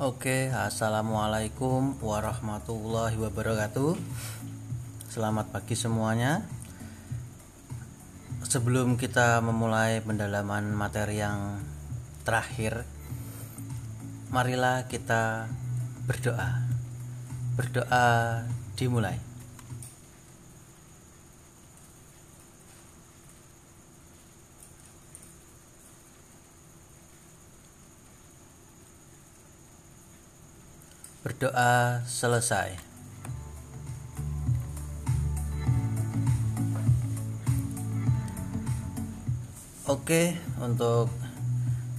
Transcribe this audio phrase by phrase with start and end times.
[0.00, 4.00] Oke, assalamualaikum warahmatullahi wabarakatuh.
[5.12, 6.40] Selamat pagi semuanya.
[8.40, 11.60] Sebelum kita memulai pendalaman materi yang
[12.24, 12.88] terakhir,
[14.32, 15.52] marilah kita
[16.08, 16.64] berdoa.
[17.60, 18.40] Berdoa
[18.80, 19.29] dimulai.
[31.20, 32.80] Berdoa selesai.
[39.84, 40.32] Oke,
[40.64, 41.12] untuk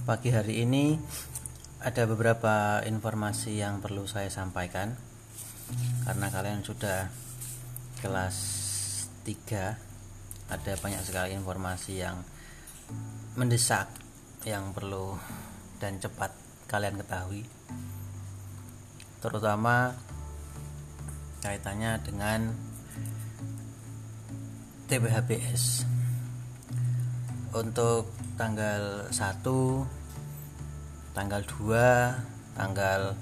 [0.02, 0.98] pagi hari ini
[1.78, 4.98] ada beberapa informasi yang perlu saya sampaikan
[6.02, 7.06] karena kalian sudah
[8.02, 8.36] kelas
[9.22, 12.26] 3 ada banyak sekali informasi yang
[13.38, 13.86] mendesak
[14.42, 15.14] yang perlu
[15.78, 16.34] dan cepat
[16.66, 17.46] kalian ketahui
[19.22, 19.94] terutama
[21.46, 22.50] kaitannya dengan
[24.90, 25.86] TBHBS
[27.54, 29.14] untuk tanggal 1
[31.14, 33.14] tanggal 2 tanggal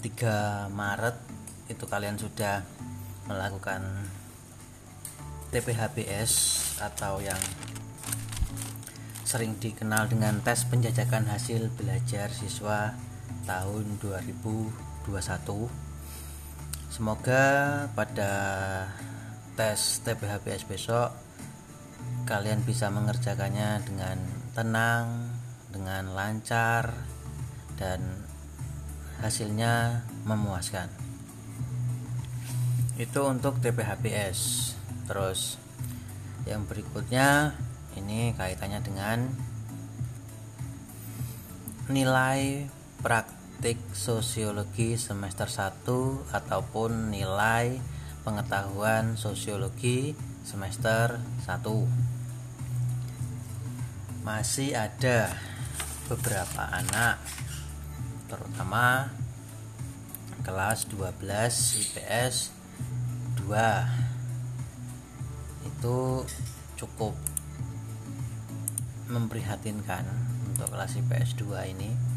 [0.00, 1.16] 3 Maret
[1.68, 2.64] itu kalian sudah
[3.28, 3.84] melakukan
[5.52, 6.32] TPHBS
[6.80, 7.38] atau yang
[9.28, 12.96] sering dikenal dengan tes penjajakan hasil belajar siswa
[13.44, 14.91] tahun 2000 21
[16.92, 17.44] semoga
[17.98, 18.32] pada
[19.58, 21.10] tes TPHBS besok
[22.22, 24.18] kalian bisa mengerjakannya dengan
[24.54, 25.34] tenang
[25.74, 26.94] dengan lancar
[27.74, 28.00] dan
[29.18, 30.86] hasilnya memuaskan.
[32.94, 34.72] Itu untuk TPHBS
[35.10, 35.58] terus
[36.46, 37.58] yang berikutnya
[37.98, 39.18] ini kaitannya dengan
[41.90, 42.70] nilai
[43.02, 45.86] praktik praktik sosiologi semester 1
[46.34, 47.78] ataupun nilai
[48.26, 55.38] pengetahuan sosiologi semester 1 masih ada
[56.10, 57.22] beberapa anak
[58.26, 59.14] terutama
[60.42, 61.22] kelas 12
[61.86, 62.50] IPS
[63.46, 66.26] 2 itu
[66.82, 67.14] cukup
[69.06, 70.02] memprihatinkan
[70.50, 72.11] untuk kelas IPS 2 ini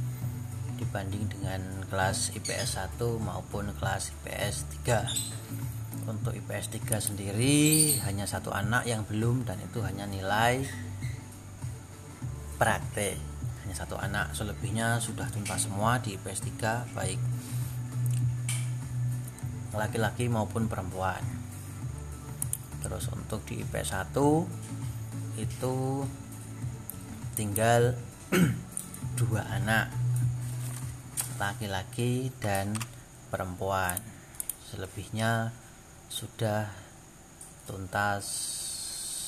[0.75, 4.55] dibanding dengan kelas IPS 1 maupun kelas IPS
[4.85, 10.61] 3 untuk IPS 3 sendiri hanya satu anak yang belum dan itu hanya nilai
[12.61, 13.17] praktek.
[13.65, 17.19] Hanya satu anak selebihnya sudah tuntas semua di IPS 3 baik
[19.75, 21.19] laki-laki maupun perempuan.
[22.85, 25.75] Terus untuk di IPS 1 itu
[27.35, 27.97] tinggal
[29.19, 30.04] dua anak
[31.35, 32.75] laki-laki dan
[33.29, 33.99] perempuan.
[34.71, 35.51] Selebihnya
[36.07, 36.71] sudah
[37.67, 38.25] tuntas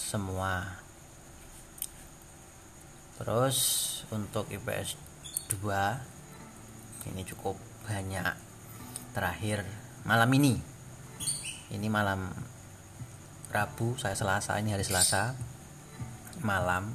[0.07, 0.79] semua.
[3.17, 3.57] Terus
[4.13, 4.95] untuk IPS
[5.51, 7.57] 2 ini cukup
[7.87, 8.35] banyak.
[9.11, 9.65] Terakhir
[10.05, 10.59] malam ini.
[11.67, 12.31] Ini malam
[13.51, 15.35] Rabu saya Selasa ini hari Selasa.
[16.45, 16.93] Malam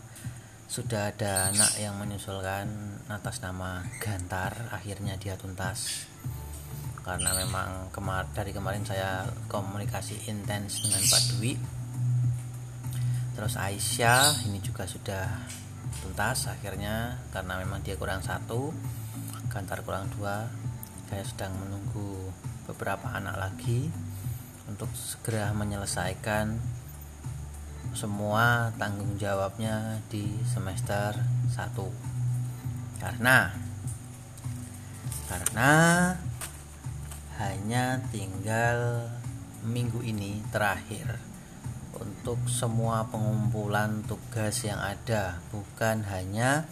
[0.72, 2.64] sudah ada anak yang menyusulkan
[3.12, 6.08] atas nama Gantar akhirnya dia tuntas.
[7.04, 11.52] Karena memang kemar dari kemarin saya komunikasi intens dengan Pak Dwi.
[13.36, 15.44] Terus Aisyah ini juga sudah
[16.00, 18.72] tuntas akhirnya karena memang dia kurang satu
[19.52, 20.48] Gantar kurang dua.
[21.12, 22.32] Saya sedang menunggu
[22.64, 23.92] beberapa anak lagi
[24.64, 26.80] untuk segera menyelesaikan
[27.92, 31.16] semua tanggung jawabnya di semester
[31.52, 31.76] 1
[33.00, 33.52] karena
[35.28, 35.72] karena
[37.40, 39.08] hanya tinggal
[39.64, 41.18] minggu ini terakhir
[42.02, 45.38] untuk semua pengumpulan tugas yang ada.
[45.54, 46.66] Bukan hanya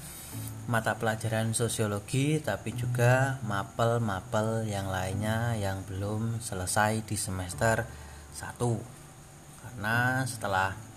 [0.70, 7.82] mata pelajaran sosiologi tapi juga mapel-mapel yang lainnya yang belum selesai di semester
[8.38, 8.54] 1
[9.58, 10.89] karena setelah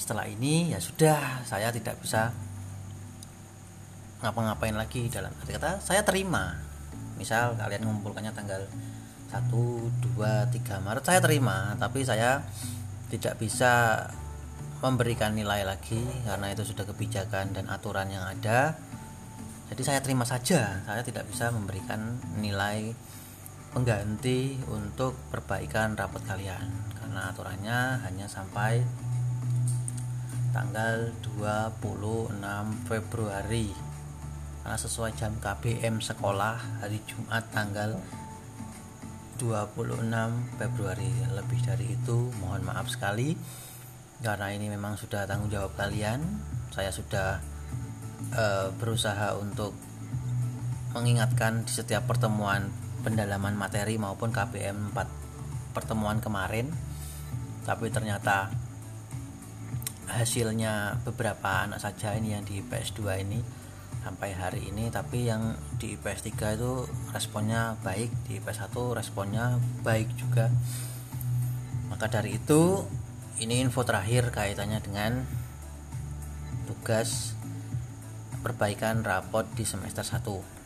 [0.00, 2.32] setelah ini ya sudah saya tidak bisa
[4.24, 6.56] ngapa-ngapain lagi dalam arti kata saya terima.
[7.20, 8.64] Misal kalian mengumpulkannya tanggal
[9.28, 12.40] 1, 2, 3 Maret saya terima tapi saya
[13.12, 14.08] tidak bisa
[14.80, 18.80] memberikan nilai lagi karena itu sudah kebijakan dan aturan yang ada.
[19.68, 22.96] Jadi saya terima saja saya tidak bisa memberikan nilai
[23.76, 26.72] pengganti untuk perbaikan rapat kalian.
[26.96, 28.80] Karena aturannya hanya sampai
[30.50, 32.42] tanggal 26
[32.86, 33.70] Februari.
[34.60, 37.96] Karena sesuai jam KBM sekolah hari Jumat tanggal
[39.38, 41.10] 26 Februari.
[41.32, 43.34] Lebih dari itu mohon maaf sekali
[44.20, 46.20] karena ini memang sudah tanggung jawab kalian.
[46.74, 47.40] Saya sudah
[48.36, 49.72] uh, berusaha untuk
[50.92, 52.68] mengingatkan di setiap pertemuan
[53.00, 56.68] pendalaman materi maupun KBM 4 pertemuan kemarin.
[57.64, 58.59] Tapi ternyata
[60.10, 63.40] hasilnya beberapa anak saja ini yang di PS2 ini
[64.00, 66.72] sampai hari ini tapi yang di IPS 3 itu
[67.14, 70.50] responnya baik di IPS 1 responnya baik juga.
[71.86, 72.84] Maka dari itu
[73.38, 75.22] ini info terakhir kaitannya dengan
[76.66, 77.38] tugas
[78.40, 80.60] perbaikan rapot di semester 1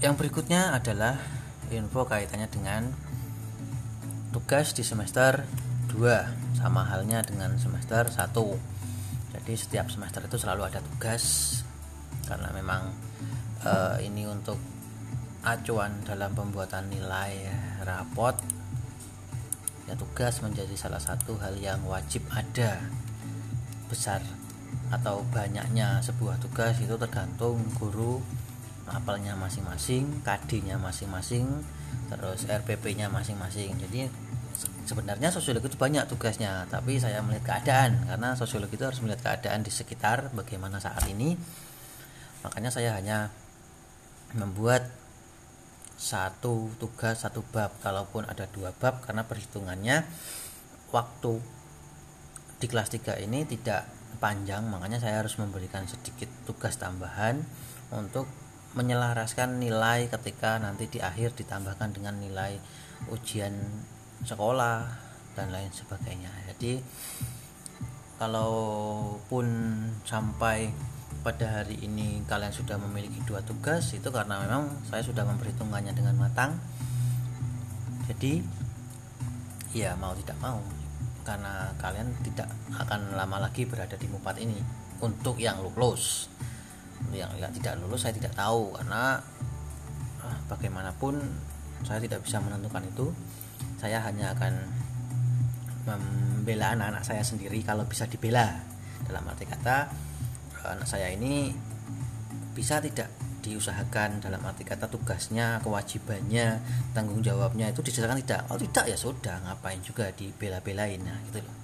[0.00, 1.20] yang berikutnya adalah
[1.68, 2.88] info kaitannya dengan
[4.32, 5.44] tugas di semester
[5.92, 8.36] 2 sama halnya dengan semester 1
[9.32, 11.56] jadi setiap semester itu selalu ada tugas
[12.28, 12.92] karena memang
[13.64, 14.60] uh, ini untuk
[15.40, 17.48] acuan dalam pembuatan nilai
[17.82, 18.36] rapot
[19.88, 22.78] ya tugas menjadi salah satu hal yang wajib ada
[23.88, 24.20] besar
[24.92, 28.20] atau banyaknya sebuah tugas itu tergantung guru
[28.90, 31.46] apelnya masing-masing, KD-nya masing-masing,
[32.10, 33.78] terus RPP-nya masing-masing.
[33.78, 34.10] Jadi
[34.84, 39.64] sebenarnya sosiologi itu banyak tugasnya tapi saya melihat keadaan karena sosiologi itu harus melihat keadaan
[39.64, 41.36] di sekitar bagaimana saat ini.
[42.40, 43.28] Makanya saya hanya
[44.36, 44.88] membuat
[46.00, 47.76] satu tugas satu bab.
[47.84, 50.08] Kalaupun ada dua bab karena perhitungannya
[50.90, 51.60] waktu
[52.60, 53.88] di kelas 3 ini tidak
[54.20, 57.40] panjang makanya saya harus memberikan sedikit tugas tambahan
[57.88, 58.28] untuk
[58.76, 62.60] menyelaraskan nilai ketika nanti di akhir ditambahkan dengan nilai
[63.08, 63.56] ujian
[64.24, 64.84] sekolah
[65.34, 66.30] dan lain sebagainya.
[66.52, 66.80] Jadi
[68.20, 69.46] kalaupun
[70.04, 70.68] sampai
[71.20, 76.16] pada hari ini kalian sudah memiliki dua tugas itu karena memang saya sudah memperhitungkannya dengan
[76.16, 76.56] matang.
[78.08, 78.42] Jadi
[79.70, 80.58] ya mau tidak mau
[81.22, 84.58] karena kalian tidak akan lama lagi berada di MUPAT ini.
[85.00, 86.28] Untuk yang lulus.
[87.08, 88.76] Yang tidak lulus saya tidak tahu.
[88.76, 89.16] Karena
[90.20, 91.16] ah, bagaimanapun
[91.84, 93.08] saya tidak bisa menentukan itu
[93.80, 94.52] saya hanya akan
[95.88, 98.60] membela anak-anak saya sendiri kalau bisa dibela.
[99.08, 99.88] Dalam arti kata
[100.60, 101.48] anak saya ini
[102.52, 103.08] bisa tidak
[103.40, 104.20] diusahakan.
[104.20, 106.60] Dalam arti kata tugasnya kewajibannya
[106.92, 108.44] tanggung jawabnya itu disediakan tidak.
[108.44, 111.00] Kalau tidak ya sudah ngapain juga dibela-belain.
[111.00, 111.56] Nah gitu loh.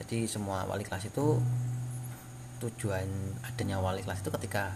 [0.00, 1.36] Jadi semua wali kelas itu
[2.64, 3.04] tujuan
[3.44, 4.72] adanya wali kelas itu ketika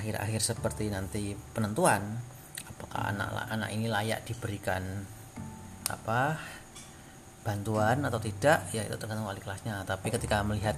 [0.00, 2.20] akhir-akhir seperti nanti penentuan
[2.68, 5.04] apakah anak-anak ini layak diberikan
[5.86, 6.38] apa
[7.46, 9.86] bantuan atau tidak ya itu tergantung wali kelasnya.
[9.86, 10.74] Tapi ketika melihat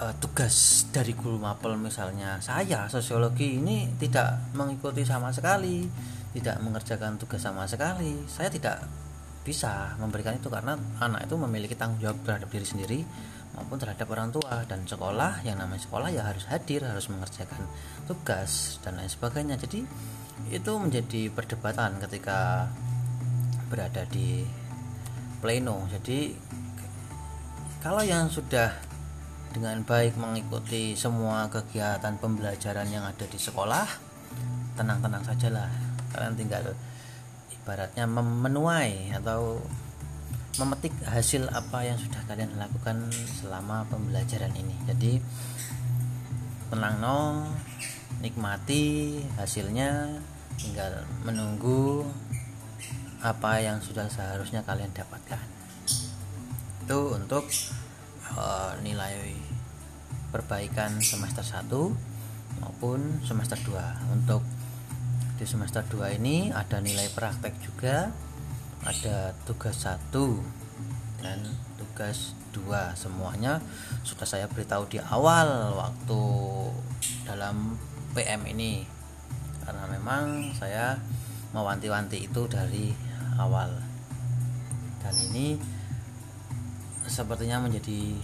[0.00, 5.84] uh, tugas dari guru mapel misalnya saya sosiologi ini tidak mengikuti sama sekali
[6.30, 8.86] tidak mengerjakan tugas sama sekali saya tidak
[9.40, 13.00] bisa memberikan itu karena anak itu memiliki tanggung jawab terhadap diri sendiri
[13.56, 14.62] maupun terhadap orang tua.
[14.68, 17.64] Dan sekolah yang namanya sekolah ya harus hadir harus mengerjakan
[18.04, 19.56] tugas dan lain sebagainya.
[19.56, 19.84] Jadi
[20.52, 22.68] itu menjadi perdebatan ketika
[23.70, 24.42] berada di
[25.38, 25.86] pleno.
[25.86, 26.34] Jadi
[27.80, 28.74] kalau yang sudah
[29.50, 33.86] dengan baik mengikuti semua kegiatan pembelajaran yang ada di sekolah
[34.74, 35.70] tenang-tenang sajalah.
[36.10, 36.74] Kalian tinggal
[37.54, 39.62] ibaratnya memenuhi atau
[40.58, 43.08] memetik hasil apa yang sudah kalian lakukan
[43.38, 44.74] selama pembelajaran ini.
[44.90, 45.22] Jadi
[46.70, 47.18] tenang no
[48.20, 50.20] nikmati hasilnya
[50.60, 52.04] tinggal menunggu
[53.20, 55.44] apa yang sudah seharusnya kalian dapatkan.
[56.84, 57.46] Itu untuk
[58.36, 59.36] uh, nilai
[60.30, 61.68] perbaikan semester 1
[62.60, 64.42] maupun semester 2 untuk
[65.40, 68.12] di semester 2 ini ada nilai praktek juga
[68.84, 70.12] ada tugas 1
[71.20, 71.38] dan
[71.76, 73.60] tugas 2 semuanya
[74.02, 76.22] sudah saya beritahu di awal waktu
[77.28, 77.76] dalam
[78.16, 78.82] PM ini.
[79.62, 80.98] Karena memang saya
[81.54, 82.90] mewanti-wanti itu dari
[83.40, 83.72] awal.
[85.00, 85.56] Dan ini
[87.08, 88.14] sepertinya menjadi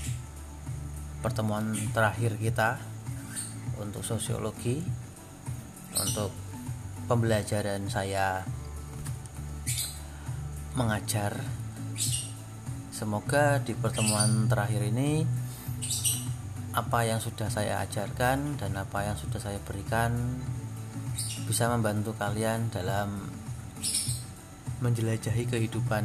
[1.25, 2.77] pertemuan terakhir kita
[3.81, 4.85] untuk sosiologi
[5.97, 6.31] untuk
[7.09, 8.45] pembelajaran saya
[10.77, 11.41] mengajar.
[12.93, 15.25] Semoga di pertemuan terakhir ini
[16.77, 20.13] apa yang sudah saya ajarkan dan apa yang sudah saya berikan
[21.49, 23.36] bisa membantu kalian dalam
[24.77, 26.05] menjelajahi kehidupan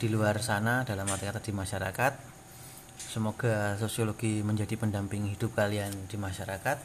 [0.00, 2.12] di luar sana dalam arti kata di masyarakat.
[2.96, 6.78] Semoga sosiologi menjadi pendamping hidup kalian di masyarakat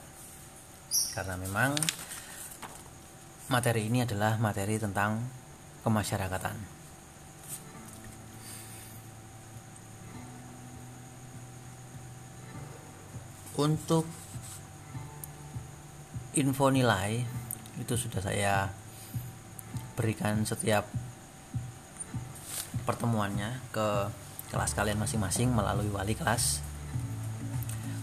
[1.16, 1.76] karena memang
[3.48, 5.24] materi ini adalah materi tentang
[5.84, 6.56] kemasyarakatan.
[13.60, 14.08] Untuk
[16.36, 17.24] info nilai
[17.76, 18.81] itu sudah saya
[19.96, 20.88] berikan setiap
[22.84, 24.10] pertemuannya ke
[24.52, 26.60] kelas kalian masing-masing melalui wali kelas.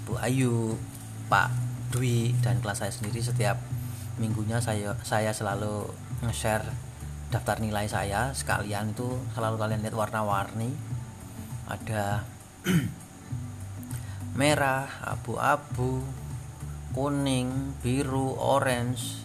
[0.09, 0.81] Bu Ayu,
[1.29, 1.53] Pak
[1.93, 3.61] Dwi dan kelas saya sendiri setiap
[4.17, 5.89] minggunya saya saya selalu
[6.25, 6.65] nge-share
[7.29, 8.33] daftar nilai saya.
[8.33, 10.73] Sekalian itu selalu kalian lihat warna-warni.
[11.69, 12.25] Ada
[14.41, 16.01] merah, abu-abu,
[16.97, 19.21] kuning, biru, orange.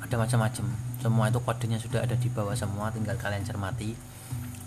[0.00, 3.94] Ada macam-macam semua itu kodenya sudah ada di bawah semua tinggal kalian cermati.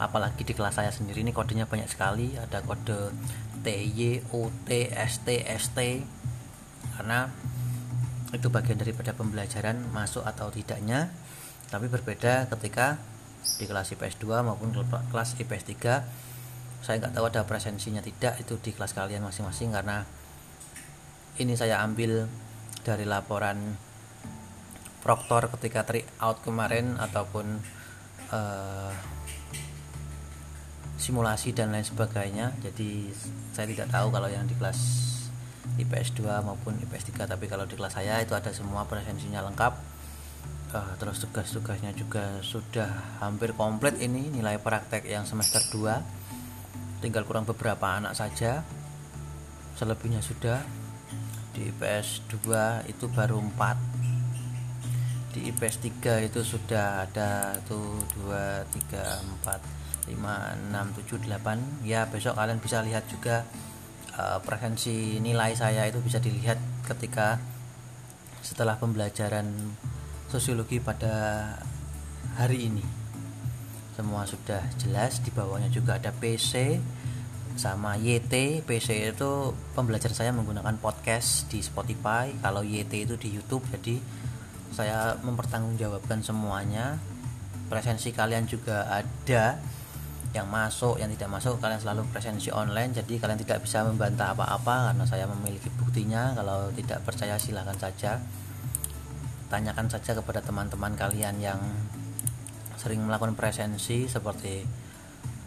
[0.02, 2.34] Apalagi di kelas saya sendiri ini kodenya banyak sekali.
[2.40, 3.12] Ada kode
[3.62, 5.80] TY, OT, ST, ST
[6.98, 7.30] karena
[8.32, 11.12] itu bagian daripada pembelajaran masuk atau tidaknya.
[11.68, 13.00] Tapi berbeda ketika
[13.60, 14.72] di kelas IPS 2 maupun
[15.10, 16.32] kelas IPS 3
[16.82, 20.06] saya nggak tahu ada presensinya tidak itu di kelas kalian masing-masing karena
[21.38, 22.26] ini saya ambil
[22.82, 23.78] dari laporan
[25.02, 27.60] proktor ketika tri out kemarin ataupun
[28.30, 28.94] uh,
[31.02, 32.54] simulasi dan lain sebagainya.
[32.62, 33.10] Jadi
[33.52, 34.80] saya tidak tahu kalau yang di kelas
[35.82, 39.74] IPS 2 maupun IPS 3 tapi kalau di kelas saya itu ada semua presensinya lengkap.
[40.72, 47.50] Uh, terus tugas-tugasnya juga sudah hampir komplit ini nilai praktek yang semester 2 tinggal kurang
[47.50, 48.62] beberapa anak saja.
[49.76, 50.62] Selebihnya sudah.
[51.52, 53.91] Di IPS 2 itu baru 4
[55.32, 62.06] di IPS 3 itu sudah ada tuh 2 3 4 5 6 7 8 ya
[62.12, 63.48] besok kalian bisa lihat juga
[64.20, 67.40] uh, presensi nilai saya itu bisa dilihat ketika
[68.44, 69.48] setelah pembelajaran
[70.28, 71.48] sosiologi pada
[72.36, 72.84] hari ini.
[73.96, 76.80] Semua sudah jelas di bawahnya juga ada PC
[77.60, 82.32] sama YT PC itu pembelajaran saya menggunakan podcast di Spotify.
[82.40, 84.00] Kalau YT itu di YouTube jadi
[84.72, 86.98] saya mempertanggungjawabkan semuanya.
[87.68, 89.60] Presensi kalian juga ada.
[90.32, 92.96] Yang masuk yang tidak masuk kalian selalu presensi online.
[92.96, 96.32] Jadi kalian tidak bisa membantah apa-apa karena saya memiliki buktinya.
[96.36, 98.20] Kalau tidak percaya silahkan saja.
[99.52, 101.60] Tanyakan saja kepada teman-teman kalian yang
[102.80, 104.64] sering melakukan presensi seperti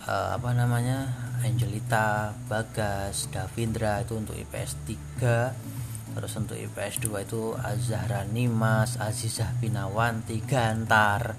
[0.07, 1.09] uh, apa namanya
[1.41, 4.73] Angelita, Bagas, Davindra itu untuk IPS
[5.19, 5.74] 3
[6.15, 11.35] terus untuk IPS 2 itu Azhara Nimas, Azizah Pinawanti, Gantar.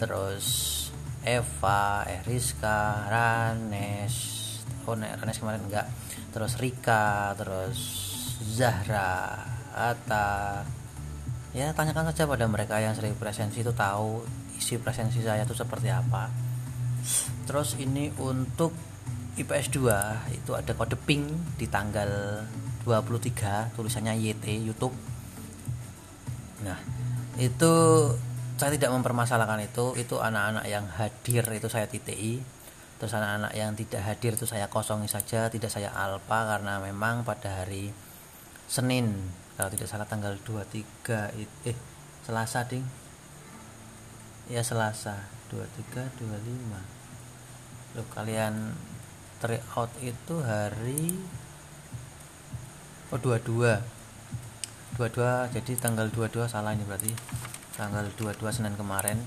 [0.00, 0.46] Terus
[1.24, 4.14] Eva, Eriska, Ranes,
[4.84, 5.88] oh Ranes kemarin enggak,
[6.36, 7.80] terus Rika, terus
[8.44, 9.40] Zahra,
[9.72, 10.60] Ata,
[11.56, 14.20] ya tanyakan saja pada mereka yang sering presensi itu tahu
[14.58, 16.28] isi presensi saya itu seperti apa.
[17.48, 18.76] Terus ini untuk
[19.40, 22.42] IPS 2 itu ada kode pink di tanggal
[22.84, 24.94] 23 tulisannya YT YouTube.
[26.64, 26.78] Nah,
[27.40, 27.72] itu
[28.60, 29.96] saya tidak mempermasalahkan itu.
[29.98, 32.54] Itu anak-anak yang hadir itu saya TTI
[32.94, 37.60] terus anak-anak yang tidak hadir itu saya kosongi saja tidak saya alpa karena memang pada
[37.60, 37.90] hari
[38.70, 39.18] Senin
[39.58, 41.78] kalau tidak salah tanggal 23 eh
[42.24, 42.86] Selasa ding.
[44.48, 47.04] Ya Selasa 23 25
[47.94, 48.74] loh kalian
[49.76, 51.14] out itu hari
[53.14, 53.78] oh 22
[54.98, 57.10] 22 jadi tanggal 22 salah ini berarti.
[57.74, 59.18] Tanggal 22 Senin kemarin.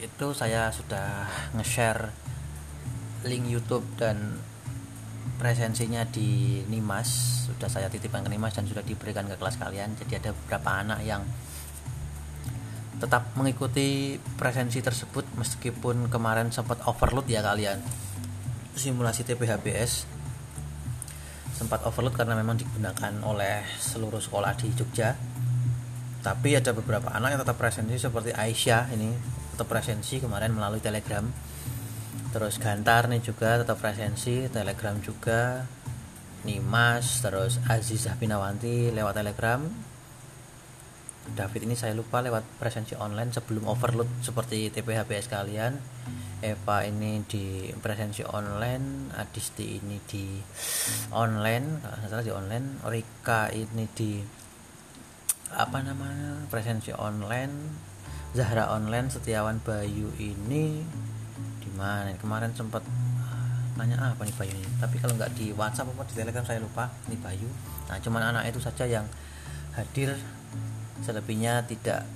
[0.00, 2.08] Itu saya sudah nge-share
[3.28, 4.40] link YouTube dan
[5.36, 7.08] presensinya di Nimas.
[7.48, 9.96] Sudah saya titipkan ke Nimas dan sudah diberikan ke kelas kalian.
[9.96, 11.24] Jadi ada beberapa anak yang
[13.00, 17.80] tetap mengikuti presensi tersebut meskipun kemarin sempat overload ya kalian.
[18.76, 20.17] Simulasi TPHBS
[21.58, 25.18] sempat overload karena memang digunakan oleh seluruh sekolah di Jogja.
[26.22, 29.10] Tapi ada beberapa anak yang tetap presensi seperti Aisyah ini
[29.50, 31.26] tetap presensi kemarin melalui telegram.
[32.30, 35.66] Terus Gantar nih juga tetap presensi telegram juga.
[36.46, 39.66] Nimas terus Azizah Pinawanti lewat telegram
[41.34, 45.76] David ini saya lupa lewat presensi online sebelum overload seperti TPHBS kalian
[46.38, 50.38] Eva ini di presensi online Adisti ini di
[51.10, 54.22] online salah di online Rika ini di
[55.54, 57.88] apa namanya presensi online
[58.36, 60.84] Zahra online Setiawan Bayu ini
[61.58, 62.12] di mana?
[62.20, 62.84] Kemarin sempat
[63.80, 64.68] nanya apa nih Bayu ini?
[64.76, 66.92] Tapi kalau nggak di WhatsApp apa di Telegram saya lupa.
[67.08, 67.48] Ini Bayu.
[67.88, 69.08] Nah cuman anak itu saja yang
[69.72, 70.12] hadir
[71.02, 72.06] selebihnya tidak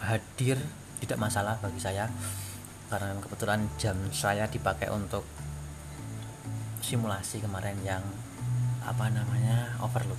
[0.00, 0.58] hadir
[1.00, 2.06] tidak masalah bagi saya.
[2.90, 5.22] Karena kebetulan jam saya dipakai untuk
[6.82, 8.02] simulasi kemarin yang
[8.82, 10.18] apa namanya overload.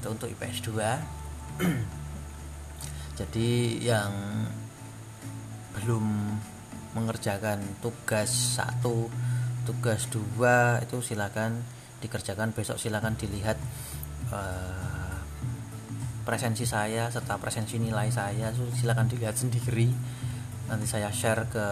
[0.00, 1.62] Itu untuk IPS 2
[3.18, 4.10] jadi yang
[5.78, 6.04] belum
[6.98, 9.10] mengerjakan tugas satu
[9.64, 11.62] tugas dua itu silakan
[12.02, 12.52] dikerjakan.
[12.52, 13.56] Besok silakan dilihat
[14.30, 14.93] uh,
[16.24, 19.92] presensi saya serta presensi nilai saya silakan dilihat sendiri.
[20.72, 21.66] Nanti saya share ke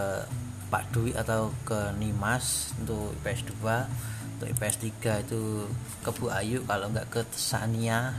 [0.69, 5.69] Pak Dwi atau ke Nimas untuk IPS 2 untuk IPS 3 itu
[6.03, 8.17] ke Bu Ayu kalau nggak ke Sania.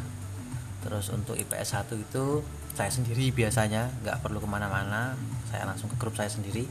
[0.80, 2.40] Terus untuk IPS 1 itu
[2.74, 5.18] saya sendiri biasanya nggak perlu ke mana-mana.
[5.50, 6.64] Saya langsung ke grup saya sendiri.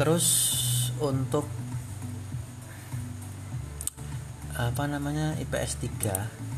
[0.00, 0.26] Terus
[1.02, 1.44] untuk
[4.54, 6.53] apa namanya IPS 3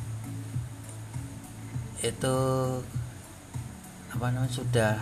[2.05, 2.37] itu
[4.13, 4.97] apa namanya sudah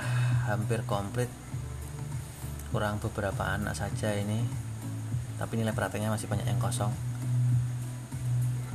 [0.50, 1.30] hampir komplit.
[2.70, 4.42] Kurang beberapa anak saja ini.
[5.34, 6.90] Tapi nilai prakteknya masih banyak yang kosong.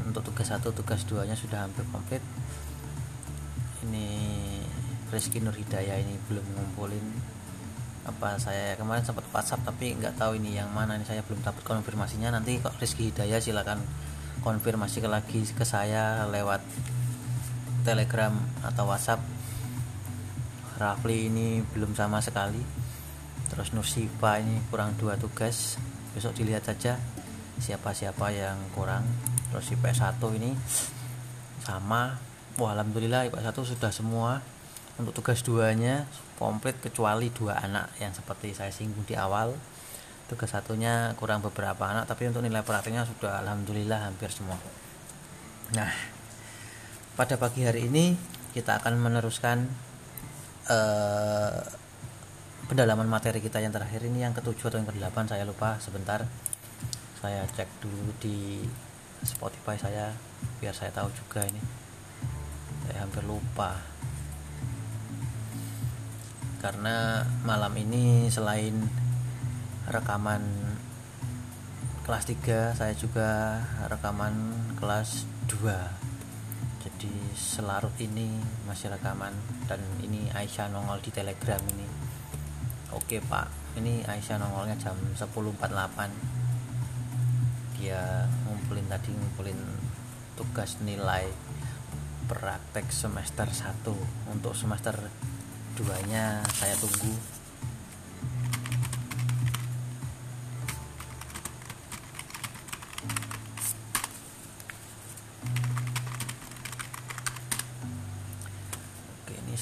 [0.03, 2.23] Untuk tugas satu tugas duanya sudah hampir komplit.
[3.87, 4.07] Ini
[5.11, 7.03] Rizky Nur Hidayah ini belum ngumpulin.
[8.07, 11.63] Apa saya kemarin sempat WhatsApp tapi nggak tahu ini yang mana ini saya belum dapat
[11.63, 12.35] konfirmasinya.
[12.35, 13.79] Nanti kok Rizky Hidayah silakan
[14.39, 16.63] konfirmasi lagi ke saya lewat
[17.83, 18.33] Telegram
[18.63, 19.21] atau WhatsApp.
[20.79, 22.61] Rafli ini belum sama sekali.
[23.49, 25.75] Terus Nursifa ini kurang dua tugas.
[26.15, 26.95] Besok dilihat saja
[27.59, 29.03] siapa-siapa yang kurang.
[29.51, 30.51] Terus IPS 1 ini
[31.65, 32.15] sama.
[32.55, 34.39] Wah Alhamdulillah IPS 1 sudah semua
[34.95, 36.07] untuk tugas duanya.
[36.39, 39.51] Komplit kecuali dua anak yang seperti saya singgung di awal.
[40.31, 44.55] Tugas satunya kurang beberapa anak tapi untuk nilai prakteknya sudah Alhamdulillah hampir semua.
[45.73, 46.18] Nah
[47.15, 48.13] pada pagi hari ini
[48.53, 49.69] kita akan meneruskan
[50.69, 51.61] uh,
[52.69, 56.25] pendalaman materi kita yang terakhir ini yang ketujuh atau yang kedelapan saya lupa sebentar.
[57.19, 58.63] Saya cek dulu di
[59.25, 60.13] Spotify saya
[60.61, 61.61] biar saya tahu juga ini.
[62.85, 63.75] Saya hampir lupa.
[66.59, 68.75] Karena malam ini selain
[69.89, 70.43] rekaman
[72.05, 74.33] kelas 3 saya juga rekaman
[74.81, 76.08] kelas 2
[76.79, 79.35] jadi selarut ini masih rekaman
[79.67, 81.87] dan ini Aisyah nongol di telegram ini.
[82.95, 83.51] Oke pak.
[83.75, 86.39] Ini Aisyah nongolnya jam 10.48
[87.79, 89.55] dia ngumpulin tadi ngumpulin
[90.35, 91.31] tugas nilai
[92.27, 93.87] praktek semester 1
[94.35, 94.99] untuk semester
[95.79, 97.38] 2 nya saya tunggu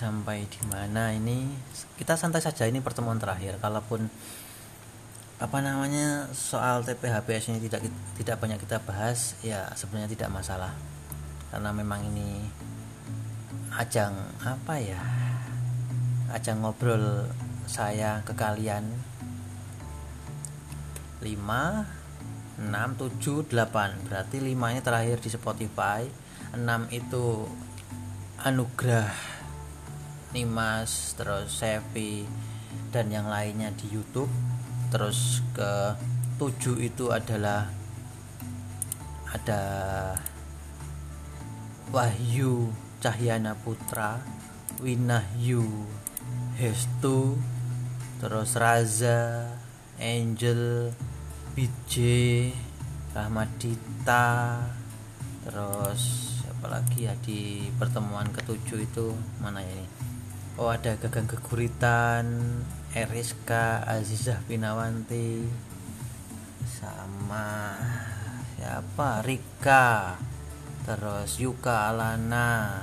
[0.08, 1.52] sampai di mana ini
[2.00, 3.60] kita santai saja ini pertemuan terakhir.
[3.60, 4.08] Kalaupun
[5.38, 7.84] apa namanya soal TPHPS ini tidak
[8.16, 10.72] tidak banyak kita bahas ya sebenarnya tidak masalah.
[11.52, 12.48] Karena memang ini
[13.76, 14.16] ajang
[14.48, 15.04] apa ya
[16.32, 17.28] ajang ngobrol
[17.68, 18.88] saya ke kalian.
[21.20, 21.34] 5
[22.62, 26.06] 6 7 8 berarti 5 ini terakhir di Spotify
[26.54, 26.62] 6
[26.94, 27.50] itu
[28.46, 29.37] anugerah
[30.36, 32.28] Nimas terus Sevi
[32.92, 34.32] dan yang lainnya di YouTube.
[34.88, 35.96] Terus ke
[36.40, 37.68] tujuh itu adalah
[39.32, 39.64] ada
[41.92, 44.20] Wahyu Cahyana Putra
[44.80, 45.64] Winahyu
[46.58, 47.38] Hestu
[48.18, 49.50] terus Raza
[50.02, 50.94] Angel
[51.54, 51.96] BJ
[53.14, 54.62] Rahmadita
[55.46, 56.02] terus
[56.50, 59.14] apa lagi ya di pertemuan ketujuh itu?
[59.42, 59.97] Mana ya ini
[60.58, 62.26] oh ada Gagang Geguritan
[62.98, 65.46] Eriska Azizah Pinawanti
[66.66, 67.78] sama
[68.58, 69.22] siapa?
[69.22, 70.18] Rika
[70.82, 72.82] terus Yuka Alana.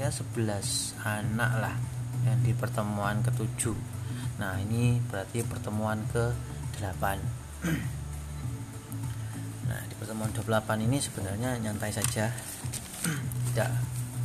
[0.00, 1.76] Ya 11 anak lah
[2.24, 3.76] yang di pertemuan ketujuh.
[4.40, 6.32] Nah ini berarti pertemuan ke
[6.80, 6.80] 8
[9.68, 12.32] nah di pertemuan 28 ini sebenarnya nyantai saja.
[13.52, 13.68] Tidak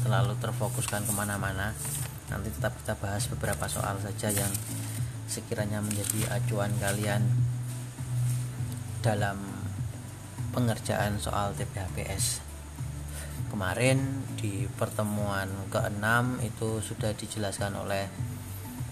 [0.07, 1.75] terlalu terfokuskan ke mana-mana
[2.31, 4.53] nanti tetap kita bahas beberapa soal saja yang
[5.25, 7.25] sekiranya menjadi acuan kalian
[9.01, 9.37] dalam
[10.53, 12.45] pengerjaan soal TPHPS
[13.55, 18.03] kemarin di pertemuan ke-6 itu sudah dijelaskan oleh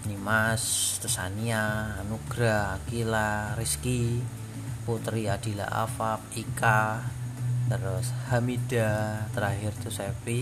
[0.04, 4.20] Nimas, Tusania, Anugrah, Akila, Rizky,
[4.84, 7.00] Putri Adila Afab, Ika,
[7.72, 10.40] terus Hamida, terakhir itu Sepi.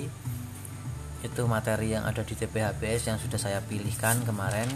[1.23, 4.69] Itu materi yang ada di TPHBS yang sudah saya pilihkan kemarin.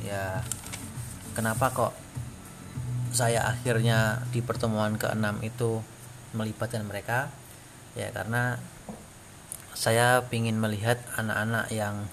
[0.00, 0.40] Ya,
[1.36, 1.92] kenapa kok
[3.12, 5.84] saya akhirnya di pertemuan ke-6 itu
[6.32, 7.28] melibatkan mereka?
[7.92, 8.56] Ya, karena
[9.76, 12.08] saya ingin melihat anak-anak yang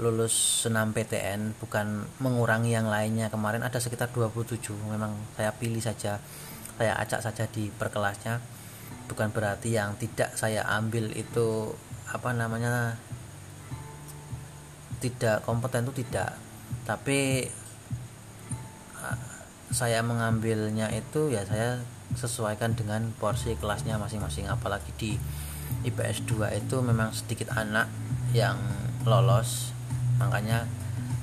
[0.00, 6.16] lulus senam PTN bukan mengurangi yang lainnya kemarin ada sekitar 27 memang saya pilih saja
[6.80, 8.40] saya acak saja di perkelasnya
[9.06, 11.76] bukan berarti yang tidak saya ambil itu
[12.12, 13.00] apa namanya
[15.00, 16.36] tidak kompeten itu tidak.
[16.84, 17.48] Tapi
[19.72, 21.80] saya mengambilnya itu ya saya
[22.12, 24.46] sesuaikan dengan porsi kelasnya masing-masing.
[24.46, 25.10] Apalagi di
[25.88, 27.88] IPS 2 itu memang sedikit anak
[28.36, 28.60] yang
[29.08, 29.72] lolos.
[30.20, 30.68] Makanya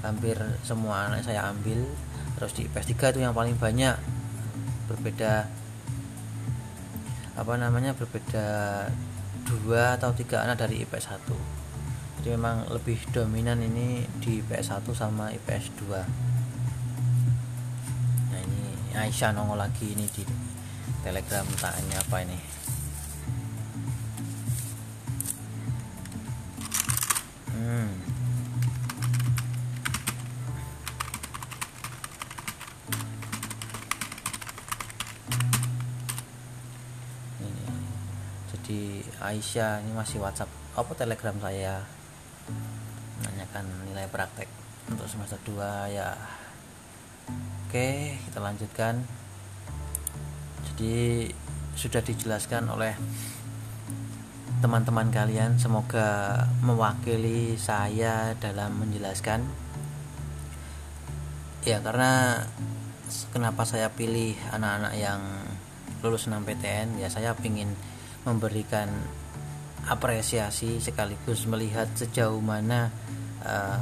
[0.02, 1.86] hampir semua anak saya ambil.
[2.36, 3.96] Terus di IPS 3 itu yang paling banyak.
[4.90, 5.46] Berbeda
[7.40, 8.48] apa namanya berbeda
[9.48, 14.92] dua atau tiga anak dari IPS 1 jadi memang lebih dominan ini di IPS 1
[14.92, 15.96] sama IPS 2
[18.30, 20.28] nah ini Aisyah nongol lagi ini di
[21.00, 22.40] telegram tanya apa ini.
[27.56, 28.09] Hmm
[39.20, 40.48] Aisyah ini masih WhatsApp
[40.80, 41.84] apa Telegram saya?
[43.20, 44.48] Menanyakan nilai praktek
[44.88, 46.16] untuk semester 2 ya.
[47.68, 49.04] Oke kita lanjutkan.
[50.72, 51.28] Jadi
[51.76, 52.96] sudah dijelaskan oleh
[54.64, 59.44] teman-teman kalian semoga mewakili saya dalam menjelaskan.
[61.68, 62.40] Ya karena
[63.36, 65.20] kenapa saya pilih anak-anak yang
[66.00, 67.76] lulus 6 PTN ya saya ingin
[68.30, 68.90] memberikan
[69.90, 72.94] apresiasi sekaligus melihat sejauh mana
[73.42, 73.82] uh,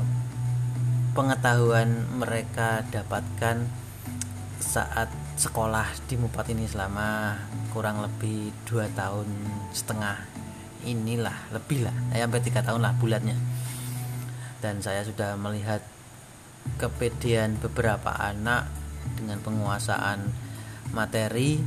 [1.11, 3.67] pengetahuan mereka dapatkan
[4.61, 7.37] saat sekolah di Mupat ini selama
[7.73, 9.27] kurang lebih dua tahun
[9.73, 10.17] setengah
[10.87, 13.37] inilah lebih lah ya sampai tiga tahun lah bulatnya.
[14.57, 15.85] Dan saya sudah melihat
[16.81, 18.69] kepedean beberapa anak
[19.17, 20.27] dengan penguasaan
[20.91, 21.61] materi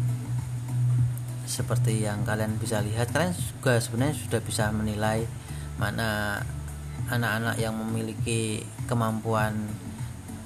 [1.50, 3.10] seperti yang kalian bisa lihat.
[3.10, 5.26] Kalian juga sebenarnya sudah bisa menilai
[5.82, 6.38] mana
[7.10, 9.66] anak-anak yang memiliki kemampuan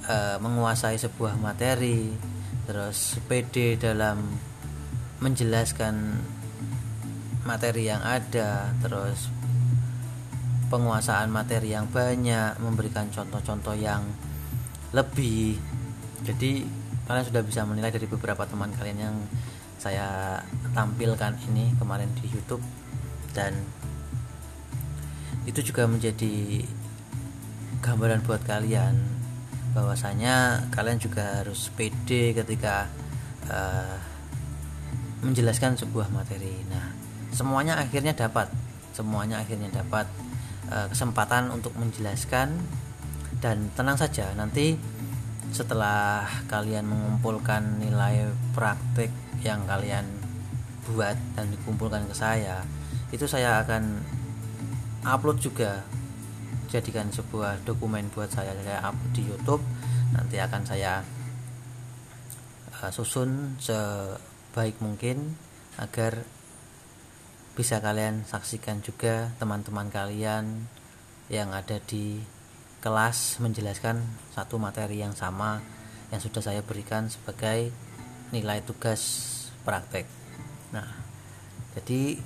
[0.09, 2.09] e, menguasai sebuah materi
[2.65, 4.25] terus PD dalam
[5.21, 6.17] menjelaskan
[7.45, 9.29] materi yang ada terus
[10.73, 14.01] penguasaan materi yang banyak memberikan contoh-contoh yang
[14.97, 15.61] lebih.
[16.25, 16.65] Jadi
[17.05, 19.17] kalian sudah bisa menilai dari beberapa teman kalian yang
[19.77, 20.41] saya
[20.75, 22.63] tampilkan ini kemarin di YouTube.
[23.31, 23.55] Dan
[25.47, 26.65] itu juga menjadi
[27.85, 28.97] gambaran buat kalian
[29.75, 32.87] bahwasanya kalian juga harus pede ketika
[33.51, 33.99] uh,
[35.21, 36.63] menjelaskan sebuah materi.
[36.71, 36.95] Nah,
[37.35, 38.49] semuanya akhirnya dapat,
[38.95, 40.07] semuanya akhirnya dapat
[40.71, 42.55] uh, kesempatan untuk menjelaskan
[43.43, 44.31] dan tenang saja.
[44.33, 44.79] Nanti
[45.51, 49.11] setelah kalian mengumpulkan nilai praktik
[49.45, 50.24] yang kalian
[50.91, 52.65] buat dan dikumpulkan ke saya
[53.15, 54.03] itu saya akan
[55.07, 55.87] upload juga.
[56.67, 59.63] Jadikan sebuah dokumen buat saya saya upload di YouTube.
[60.11, 61.07] Nanti akan saya
[62.83, 65.39] uh, susun sebaik mungkin
[65.79, 66.27] agar
[67.55, 70.67] bisa kalian saksikan juga teman-teman kalian
[71.31, 72.19] yang ada di
[72.83, 74.03] kelas menjelaskan
[74.35, 75.63] satu materi yang sama
[76.11, 77.71] yang sudah saya berikan sebagai
[78.35, 79.31] nilai tugas
[79.63, 80.24] praktek
[80.75, 80.91] nah
[81.79, 82.19] jadi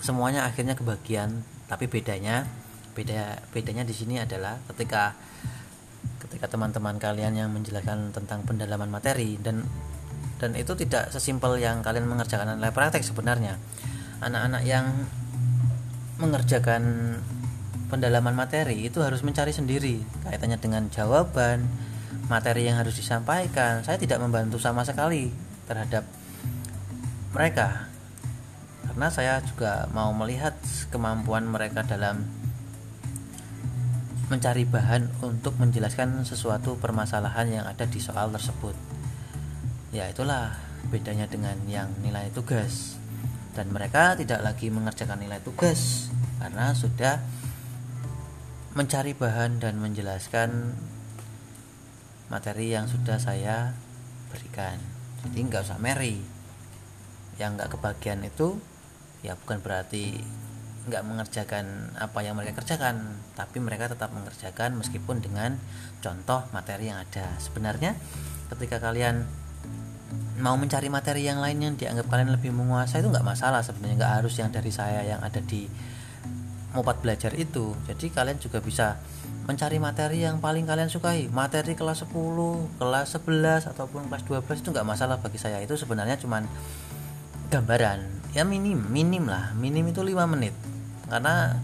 [0.00, 2.48] semuanya akhirnya kebagian tapi bedanya
[2.96, 5.14] beda bedanya di sini adalah ketika
[6.20, 9.64] ketika teman-teman kalian yang menjelaskan tentang pendalaman materi dan
[10.40, 13.60] dan itu tidak sesimpel yang kalian mengerjakan nilai praktek sebenarnya.
[14.24, 14.88] Anak-anak yang
[16.16, 17.16] mengerjakan
[17.92, 21.68] pendalaman materi itu harus mencari sendiri kaitannya dengan jawaban
[22.32, 23.84] materi yang harus disampaikan.
[23.84, 25.28] Saya tidak membantu sama sekali
[25.68, 26.08] terhadap
[27.36, 27.89] mereka
[28.90, 30.58] karena saya juga mau melihat
[30.90, 32.26] kemampuan mereka dalam
[34.26, 38.74] mencari bahan untuk menjelaskan sesuatu permasalahan yang ada di soal tersebut.
[39.94, 40.58] Ya, itulah
[40.90, 42.98] bedanya dengan yang nilai tugas.
[43.54, 46.10] Dan mereka tidak lagi mengerjakan nilai tugas
[46.42, 47.22] karena sudah
[48.74, 50.74] mencari bahan dan menjelaskan
[52.26, 53.74] materi yang sudah saya
[54.30, 54.78] berikan
[55.26, 56.22] jadi nggak usah meri
[57.42, 58.62] yang nggak kebagian itu
[59.20, 60.20] ya bukan berarti
[60.88, 65.60] nggak mengerjakan apa yang mereka kerjakan tapi mereka tetap mengerjakan meskipun dengan
[66.00, 67.36] contoh materi yang ada.
[67.36, 67.94] Sebenarnya
[68.48, 69.28] ketika kalian
[70.40, 74.14] mau mencari materi yang lain yang dianggap kalian lebih menguasai itu nggak masalah sebenarnya nggak
[74.24, 75.68] harus yang dari saya yang ada di
[76.70, 77.74] Mopat belajar itu.
[77.90, 78.94] Jadi kalian juga bisa
[79.50, 81.26] mencari materi yang paling kalian sukai.
[81.26, 82.14] Materi kelas 10
[82.78, 85.58] kelas 11 ataupun kelas 12 itu nggak masalah bagi saya.
[85.58, 86.46] Itu sebenarnya cuman
[87.50, 89.54] gambaran ya minim minim lah.
[89.58, 90.54] Minim itu 5 menit.
[91.10, 91.58] Karena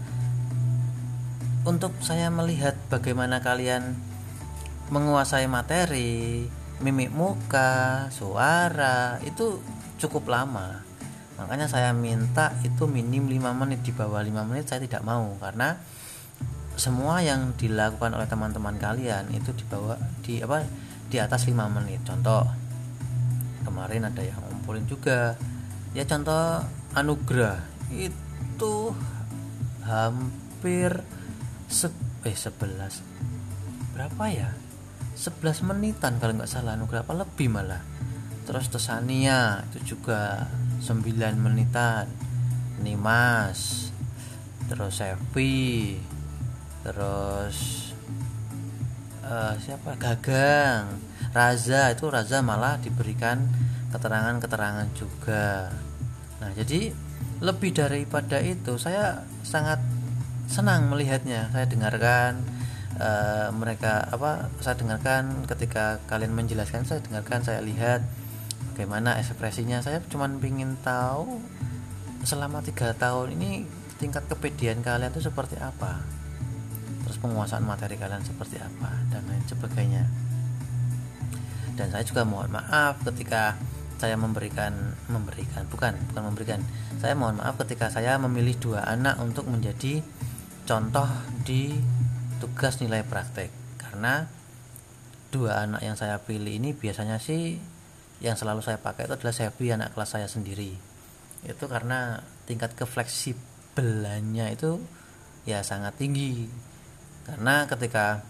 [1.67, 3.95] untuk saya melihat bagaimana kalian
[4.87, 6.47] menguasai materi
[6.79, 9.59] mimik muka suara itu
[9.99, 10.83] cukup lama.
[11.37, 15.35] Makanya saya minta itu minim 5 menit di bawah 5 menit saya tidak mau.
[15.41, 15.75] Karena
[16.77, 20.63] semua yang dilakukan oleh teman-teman kalian itu di bawah di apa
[21.09, 22.05] di atas 5 menit.
[22.05, 22.45] Contoh
[23.65, 25.35] kemarin ada yang ngumpulin juga
[25.93, 26.63] ya contoh
[26.95, 27.61] anugerah.
[27.93, 28.95] Itu
[29.87, 31.03] hampir
[31.67, 31.91] se
[32.27, 34.51] eh 11 berapa ya?
[35.17, 37.07] 11 menitan kalau nggak salah anugerah.
[37.07, 37.81] Apa lebih malah?
[38.47, 40.47] Terus Tesania itu juga
[40.83, 41.03] 9
[41.39, 42.07] menitan.
[42.77, 43.89] Nimas
[44.67, 45.97] terus Sevi
[46.83, 47.89] terus
[49.23, 49.95] uh, siapa?
[49.99, 51.03] Gagang.
[51.35, 53.43] Raza itu Raza malah diberikan
[53.91, 55.71] keterangan-keterangan juga.
[56.43, 56.93] Nah jadi
[57.39, 59.79] lebih daripada itu saya sangat
[60.49, 61.51] senang melihatnya.
[61.53, 62.41] Saya dengarkan
[62.97, 68.01] uh, mereka apa saya dengarkan ketika kalian menjelaskan saya dengarkan saya lihat
[68.73, 69.81] bagaimana ekspresinya.
[69.81, 71.41] Saya cuma ingin tahu
[72.25, 73.65] selama tiga tahun ini
[73.97, 76.01] tingkat kepedian kalian itu seperti apa?
[77.05, 78.91] Terus penguasaan materi kalian seperti apa?
[79.13, 80.03] Dan lain sebagainya.
[81.77, 83.53] Dan saya juga mohon maaf ketika
[83.97, 84.73] saya memberikan
[85.09, 86.59] memberikan bukan bukan memberikan.
[87.01, 90.05] Saya mohon maaf ketika saya memilih dua anak untuk menjadi
[90.69, 91.09] contoh
[91.41, 91.73] di
[92.37, 93.49] tugas nilai praktek.
[93.81, 94.29] Karena
[95.33, 97.57] dua anak yang saya pilih ini biasanya sih
[98.21, 100.73] yang selalu saya pakai itu adalah Sevi anak kelas saya sendiri.
[101.45, 104.81] Itu karena tingkat kefleksibelannya itu
[105.45, 106.49] ya sangat tinggi.
[107.25, 108.21] Karena ketika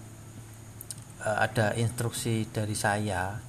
[1.23, 3.39] uh, ada instruksi dari saya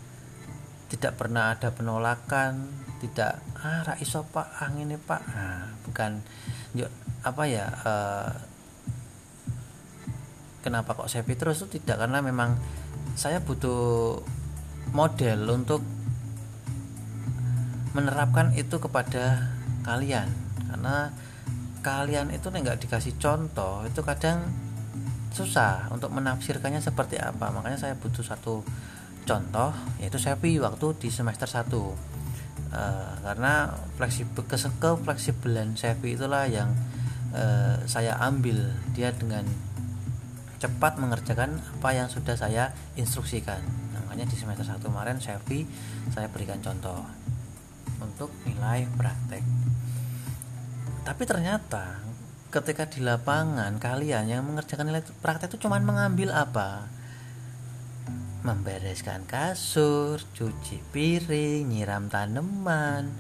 [0.89, 2.65] tidak pernah ada penolakan
[2.99, 5.23] tidak ah raiso pak angin pak.
[5.31, 6.19] Nah, bukan
[6.75, 6.91] yuk,
[7.23, 8.31] apa ya uh,
[10.65, 11.63] kenapa kok Sevi terus?
[11.63, 12.59] Itu tidak karena memang
[13.15, 14.19] saya butuh
[14.91, 15.85] model untuk
[17.95, 19.55] menerapkan itu kepada
[19.87, 20.29] kalian.
[20.69, 21.13] Karena
[21.81, 24.45] kalian itu nggak dikasih contoh itu kadang
[25.33, 27.55] susah untuk menafsirkannya seperti apa.
[27.55, 28.61] Makanya saya butuh satu
[29.29, 31.93] contoh yaitu Sepi waktu di semester 1 uh,
[32.73, 34.57] eh, karena fleksibel ke
[35.05, 36.73] fleksibelan Sepi itulah yang
[37.37, 38.73] uh, saya ambil.
[38.97, 39.45] Dia dengan
[40.59, 43.63] cepat mengerjakan apa yang sudah saya instruksikan.
[44.09, 45.69] Makanya di semester 1 kemarin Sevi
[46.11, 47.05] saya berikan contoh
[48.01, 49.45] untuk nilai praktek.
[51.07, 52.03] Tapi ternyata
[52.49, 56.89] ketika di lapangan kalian yang mengerjakan nilai praktek itu cuma mengambil apa
[58.43, 63.11] membereskan kasur cuci piring nyiram tanaman.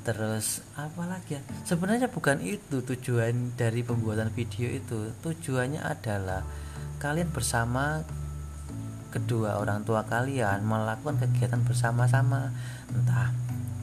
[0.00, 1.42] Terus apa lagi ya?
[1.64, 5.12] Sebenarnya bukan itu tujuan dari pembuatan video itu.
[5.20, 6.44] Tujuannya adalah
[7.00, 8.00] kalian bersama
[9.12, 12.52] kedua orang tua kalian melakukan kegiatan bersama-sama.
[12.92, 13.32] Entah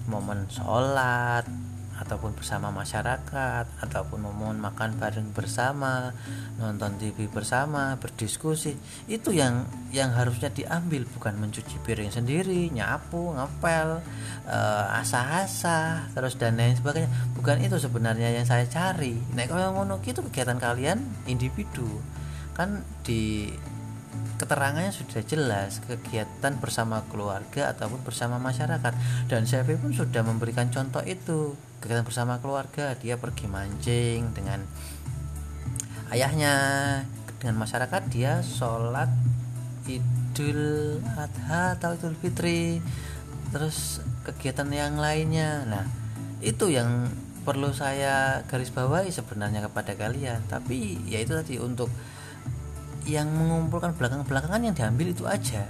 [0.10, 1.67] momen sholat
[1.98, 6.14] ataupun bersama masyarakat ataupun momen makan bareng bersama
[6.62, 8.78] nonton TV bersama berdiskusi
[9.10, 14.02] itu yang yang harusnya diambil bukan mencuci piring sendiri nyapu ngepel
[14.48, 17.12] uh, asah-asah terus dan lain sebagainya.
[17.36, 19.18] Bukan itu sebenarnya yang saya cari.
[19.36, 21.88] Nah kalau ngono itu kegiatan kalian individu.
[22.56, 23.52] Kan di
[24.38, 28.94] keterangannya sudah jelas kegiatan bersama keluarga ataupun bersama masyarakat.
[29.28, 34.66] Dan saya pun sudah memberikan contoh itu kegiatan bersama keluarga dia pergi mancing dengan
[36.12, 36.56] ayahnya.
[37.38, 39.14] Dengan masyarakat dia sholat
[39.86, 42.82] idul adha atau idul fitri.
[43.54, 45.64] Terus kegiatan yang lainnya.
[45.70, 45.86] Nah
[46.42, 47.08] itu yang
[47.46, 50.42] perlu saya garis bawahi sebenarnya kepada kalian.
[50.50, 51.94] Tapi ya itu tadi untuk
[53.08, 55.70] yang mengumpulkan belakang-belakangan yang diambil itu aja.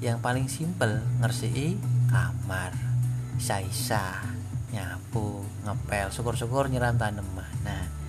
[0.00, 1.76] Yang paling simpel ngersii
[2.08, 2.72] kamar.
[3.36, 4.33] Saisa
[4.74, 8.04] nyapu ngepel syukur-syukur nyiram tanaman nah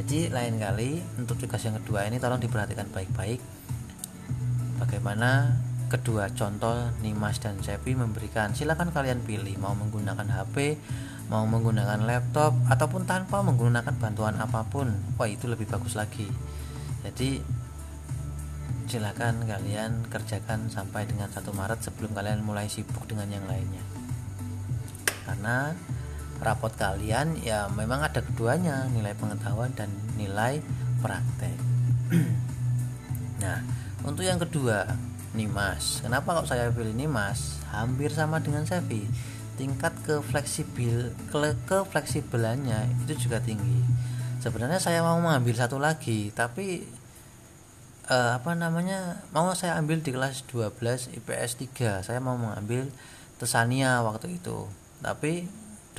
[0.00, 3.36] jadi lain kali untuk tugas yang kedua ini tolong diperhatikan baik-baik.
[4.80, 5.60] Bagaimana
[5.92, 10.80] kedua contoh Nimas dan Cepi memberikan silakan kalian pilih mau menggunakan HP
[11.28, 14.88] mau menggunakan laptop ataupun tanpa menggunakan bantuan apa pun.
[15.20, 16.32] Wah itu lebih bagus lagi.
[17.04, 17.38] Jadi
[18.88, 23.84] silakan kalian kerjakan sampai dengan 1 Maret sebelum kalian mulai sibuk dengan yang lainnya.
[25.28, 25.76] Karena
[26.40, 30.64] rapot kalian ya memang ada keduanya nilai pengetahuan dan nilai
[31.04, 31.56] praktek.
[33.40, 33.56] Nah
[34.04, 34.84] untuk yang kedua
[35.32, 39.08] Nimas kenapa kok saya pilih Nimas hampir sama dengan Sevi.
[39.56, 41.12] Tingkat ke fleksibel
[41.68, 43.84] ke fleksibelannya itu juga tinggi.
[44.40, 46.84] Sebenarnya saya mau mengambil satu lagi tapi
[48.08, 52.88] eh, apa namanya mau saya ambil di kelas 12 IPS 3 saya mau mengambil
[53.40, 54.68] Tesania waktu itu.
[55.00, 55.48] Tapi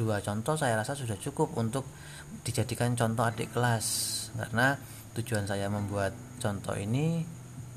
[0.02, 1.86] dua contoh saya rasa sudah cukup untuk
[2.42, 3.86] dijadikan contoh adik kelas.
[4.34, 4.74] Karena
[5.14, 7.22] tujuan saya membuat contoh ini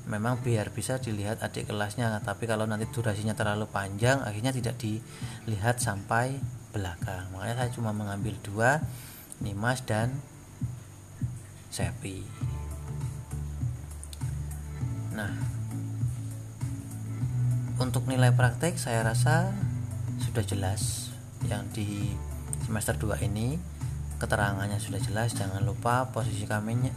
[0.09, 2.09] memang biar bisa dilihat adik kelasnya.
[2.25, 6.41] Tapi kalau nanti durasinya terlalu panjang akhirnya tidak dilihat sampai
[6.73, 7.29] belakang.
[7.29, 8.81] Makanya saya cuma mengambil dua
[9.45, 10.17] Nimas dan
[11.69, 12.25] Sepi.
[15.13, 15.31] Nah
[17.75, 19.51] untuk nilai praktek saya rasa
[20.23, 21.11] sudah jelas
[21.47, 22.13] yang di
[22.65, 23.57] semester 2 ini.
[24.15, 26.47] Keterangannya sudah jelas jangan lupa posisi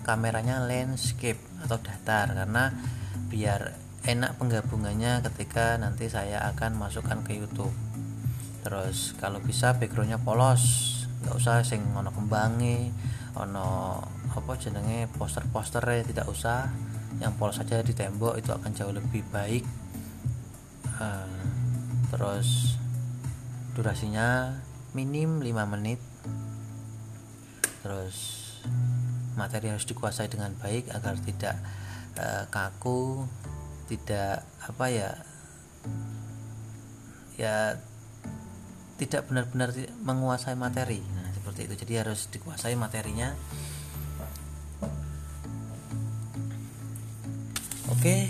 [0.06, 2.70] kameranya, landscape atau datar karena
[3.26, 3.74] biar
[4.06, 7.74] enak penggabungannya ketika nanti saya akan masukkan ke YouTube.
[8.62, 12.94] Terus kalau bisa backgroundnya polos nggak usah sing ono kembangi
[13.34, 13.98] ono
[14.30, 16.70] apa jenenge poster-poster tidak usah.
[17.18, 19.66] Yang polos saja di tembok itu akan jauh lebih baik.
[20.98, 21.42] Uh,
[22.14, 22.78] terus
[23.78, 24.58] durasinya
[24.90, 26.02] minim 5 menit.
[27.86, 28.16] Terus
[29.38, 31.54] materi harus dikuasai dengan baik agar tidak
[32.18, 33.22] uh, kaku
[33.86, 35.10] tidak apa ya
[37.38, 37.78] ya
[38.98, 39.70] tidak benar-benar
[40.02, 40.98] menguasai materi.
[40.98, 41.74] Nah seperti itu.
[41.86, 43.30] Jadi harus dikuasai materinya.
[47.94, 48.26] Oke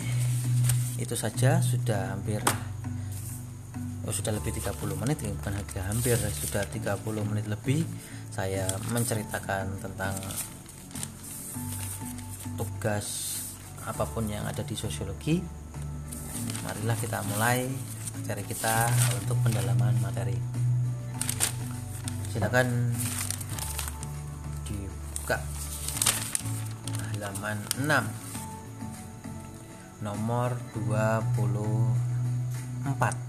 [1.00, 1.64] itu saja.
[1.64, 2.44] Sudah hampir
[4.08, 4.72] oh, sudah lebih 30
[5.04, 5.52] menit ya bukan
[5.84, 7.84] hampir sudah 30 menit lebih
[8.32, 10.16] saya menceritakan tentang
[12.56, 13.36] tugas
[13.84, 15.44] apa pun yang ada di sosiologi.
[16.64, 17.68] Marilah kita mulai
[18.16, 20.36] materi kita untuk pendalaman materi.
[22.32, 22.92] Silakan
[24.68, 25.40] dibuka
[27.12, 33.27] halaman 6 nomor 24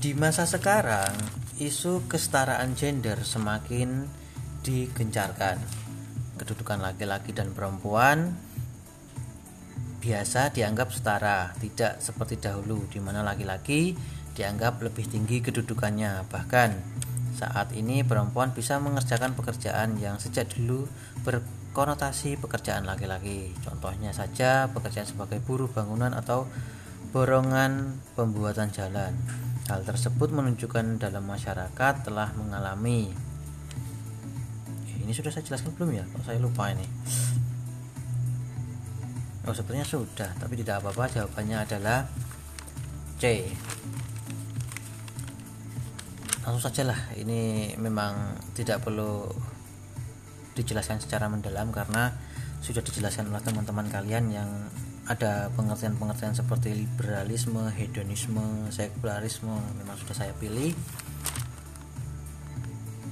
[0.00, 1.12] Di masa sekarang,
[1.60, 4.08] isu kesetaraan gender semakin
[4.64, 5.60] digencarkan.
[6.40, 8.32] Kedudukan laki-laki dan perempuan
[10.00, 13.92] biasa dianggap setara, tidak seperti dahulu di mana laki-laki
[14.32, 16.24] dianggap lebih tinggi kedudukannya.
[16.32, 16.70] Bahkan
[17.36, 20.88] saat ini perempuan bisa mengerjakan pekerjaan yang sejak dulu
[21.28, 23.52] berkonotasi pekerjaan laki-laki.
[23.60, 26.48] Contohnya saja pekerjaan sebagai buruh bangunan atau
[27.12, 29.12] borongan pembuatan jalan.
[29.70, 33.14] Hal tersebut menunjukkan dalam masyarakat telah mengalami
[35.10, 36.04] ini sudah saya jelaskan belum ya?
[36.06, 36.86] Kok saya lupa ini.
[39.42, 41.10] Oh sebenarnya sudah, tapi tidak apa-apa.
[41.10, 42.06] Jawabannya adalah
[43.18, 43.42] C.
[46.46, 47.00] Langsung saja lah.
[47.18, 49.26] Ini memang tidak perlu
[50.54, 52.14] dijelaskan secara mendalam karena
[52.62, 54.50] sudah dijelaskan oleh teman-teman kalian yang
[55.10, 59.50] ada pengertian-pengertian seperti liberalisme, hedonisme, sekularisme
[59.82, 60.70] memang sudah saya pilih.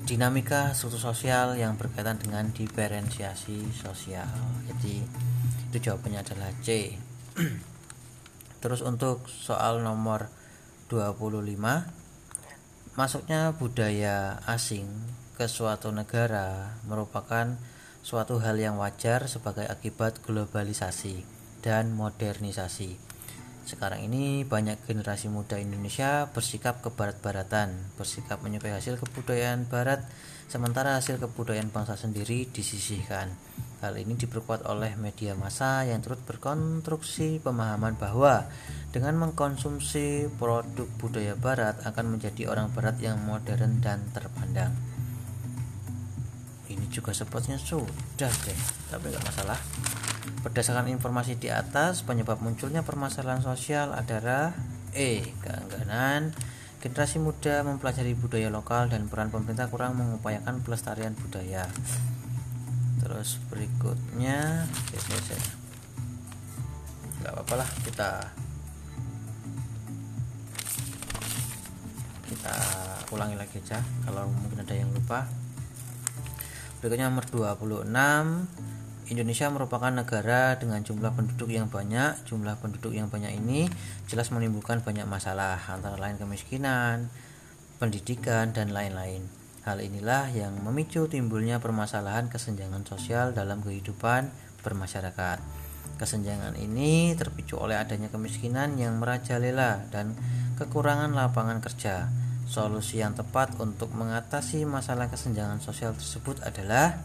[0.06, 4.30] Dinamika struktur sosial yang berkaitan dengan diferensiasi sosial.
[4.70, 5.02] Jadi
[5.68, 6.94] itu jawabannya adalah C.
[8.62, 10.30] Terus untuk soal nomor
[10.86, 11.58] 25
[12.94, 14.86] masuknya budaya asing
[15.34, 17.58] ke suatu negara merupakan
[18.02, 21.37] suatu hal yang wajar sebagai akibat globalisasi
[21.68, 22.96] dan modernisasi.
[23.68, 30.00] Sekarang ini banyak generasi muda Indonesia bersikap ke barat-baratan, bersikap menyukai hasil kebudayaan barat,
[30.48, 33.28] sementara hasil kebudayaan bangsa sendiri disisihkan.
[33.84, 38.48] Hal ini diperkuat oleh media massa yang turut berkonstruksi pemahaman bahwa
[38.88, 44.87] dengan mengkonsumsi produk budaya barat akan menjadi orang barat yang modern dan terpandang.
[46.98, 48.58] Juga sepertinya sudah deh,
[48.90, 49.58] tapi nggak masalah.
[50.42, 54.50] Berdasarkan informasi di atas, penyebab munculnya permasalahan sosial adalah
[54.90, 55.22] E.
[55.38, 56.34] Keengganan
[56.78, 61.66] generasi muda mempelajari budaya lokal dan peran pemerintah kurang mengupayakan pelestarian budaya
[63.02, 64.62] terus berikutnya
[67.18, 68.10] nggak apa-apa lah kita
[72.30, 72.54] kita
[73.10, 75.26] ulangi lagi aja kalau mungkin ada yang lupa
[76.78, 77.90] berikutnya nomor 26
[79.08, 82.28] Indonesia merupakan negara dengan jumlah penduduk yang banyak.
[82.28, 83.64] Jumlah penduduk yang banyak ini
[84.04, 87.08] jelas menimbulkan banyak masalah, antara lain kemiskinan,
[87.80, 89.24] pendidikan, dan lain-lain.
[89.64, 94.28] Hal inilah yang memicu timbulnya permasalahan kesenjangan sosial dalam kehidupan
[94.60, 95.40] bermasyarakat.
[95.96, 100.12] Kesenjangan ini terpicu oleh adanya kemiskinan yang merajalela dan
[100.60, 102.12] kekurangan lapangan kerja.
[102.48, 106.96] Solusi yang tepat untuk mengatasi masalah kesenjangan sosial tersebut adalah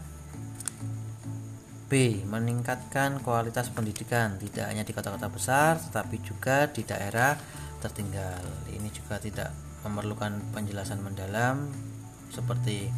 [1.84, 2.24] B.
[2.24, 7.36] Meningkatkan kualitas pendidikan tidak hanya di kota-kota besar tetapi juga di daerah
[7.84, 8.40] tertinggal.
[8.72, 9.52] Ini juga tidak
[9.84, 11.68] memerlukan penjelasan mendalam
[12.32, 12.88] seperti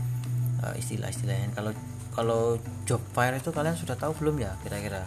[0.62, 1.50] uh, istilah-istilahnya.
[1.50, 1.74] Kalau
[2.14, 2.42] kalau
[2.86, 5.02] job fair itu kalian sudah tahu belum ya kira-kira?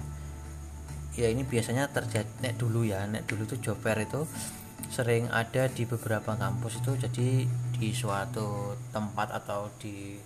[1.15, 4.27] Ya ini biasanya terjadi nek dulu ya, nek dulu itu job fair itu
[4.89, 7.29] sering ada di beberapa kampus itu jadi
[7.77, 10.17] di suatu tempat atau di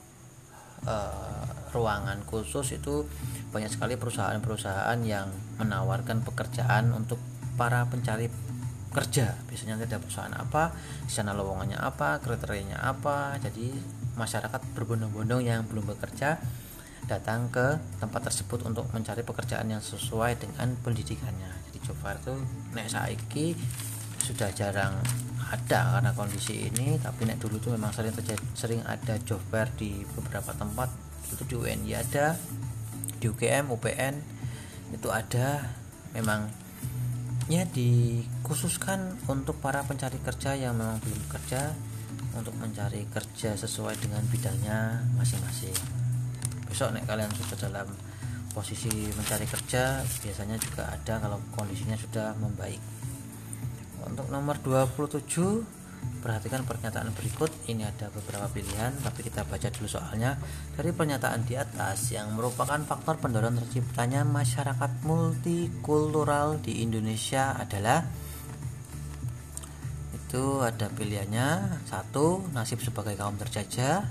[0.87, 1.43] uh,
[1.75, 3.03] ruangan khusus itu
[3.51, 7.19] banyak sekali perusahaan-perusahaan yang menawarkan pekerjaan untuk
[7.59, 8.31] para pencari
[8.93, 9.33] kerja.
[9.49, 13.35] Biasanya ada perusahaan apa di sana lowongannya apa kriterianya apa.
[13.41, 13.73] Jadi
[14.13, 16.37] masyarakat berbondong-bondong yang belum bekerja
[17.03, 21.51] datang ke tempat tersebut untuk mencari pekerjaan yang sesuai dengan pendidikannya.
[21.67, 22.33] Jadi fair itu
[22.71, 23.47] nek saiki
[24.23, 24.95] sudah jarang
[25.51, 29.67] ada karena kondisi ini tapi nek dulu tuh memang sering terjadi sering ada job fair
[29.75, 30.89] di beberapa tempat.
[31.29, 32.39] Itu di UNY ada
[33.19, 34.15] di UGM UPN
[34.95, 35.67] itu ada.
[36.15, 36.47] Memang
[37.51, 41.75] ya dikhususkan untuk para pencari kerja yang memang belum bekerja
[42.33, 45.75] untuk mencari kerja sesuai dengan bidangnya masing-masing.
[46.69, 47.87] Besok nek kalian sudah dalam
[48.53, 52.77] posisi mencari kerja biasanya juga ada kalau kondisinya sudah membaik
[54.07, 55.83] untuk nomor 27
[56.23, 57.51] perhatikan pernyataan berikut.
[57.67, 60.39] Ini ada beberapa pilihan tapi kita baca dulu soalnya.
[60.75, 68.07] Dari pernyataan di atas yang merupakan faktor pendorong terciptanya masyarakat multikultural di Indonesia adalah
[70.15, 71.83] itu ada pilihannya.
[71.85, 74.07] Satu nasib sebagai kaum terjajah.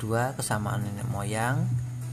[0.00, 1.68] Dua kesamaan nenek moyang.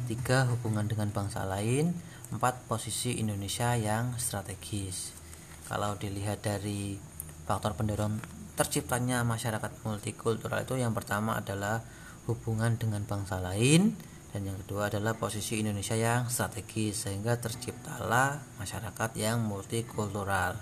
[0.06, 1.96] Tiga hubungan dengan bangsa lain.
[2.30, 5.18] Empat posisi Indonesia yang strategis.
[5.66, 7.09] Kalau dilihat dari
[7.50, 8.22] faktor pendorong
[8.54, 11.82] terciptanya masyarakat multikultural itu yang pertama adalah
[12.30, 13.98] hubungan dengan bangsa lain
[14.30, 20.62] dan yang kedua adalah posisi Indonesia yang strategis sehingga terciptalah masyarakat yang multikultural.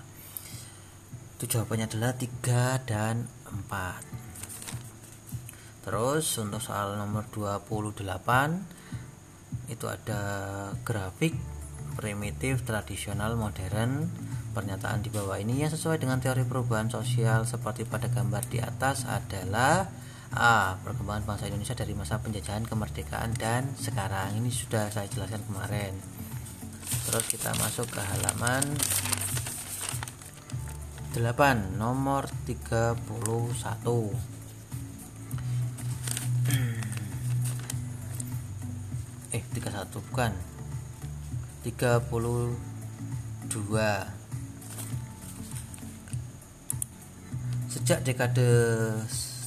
[1.36, 4.28] Itu jawabannya adalah 3 dan 4
[5.88, 8.04] terus untuk soal nomor 28
[9.72, 10.20] itu ada
[10.84, 11.32] grafik
[11.96, 14.04] primitif tradisional modern
[14.48, 19.04] Pernyataan di bawah ini yang sesuai dengan teori perubahan sosial seperti pada gambar di atas
[19.04, 19.86] adalah
[20.34, 20.76] A.
[20.84, 25.96] Perkembangan bangsa Indonesia dari masa penjajahan kemerdekaan dan sekarang ini sudah saya jelaskan kemarin.
[27.08, 28.64] Terus kita masuk ke halaman
[31.16, 34.12] 8 nomor 31.
[39.28, 40.32] eh 31 bukan
[41.64, 44.17] 32
[47.68, 48.48] Sejak dekade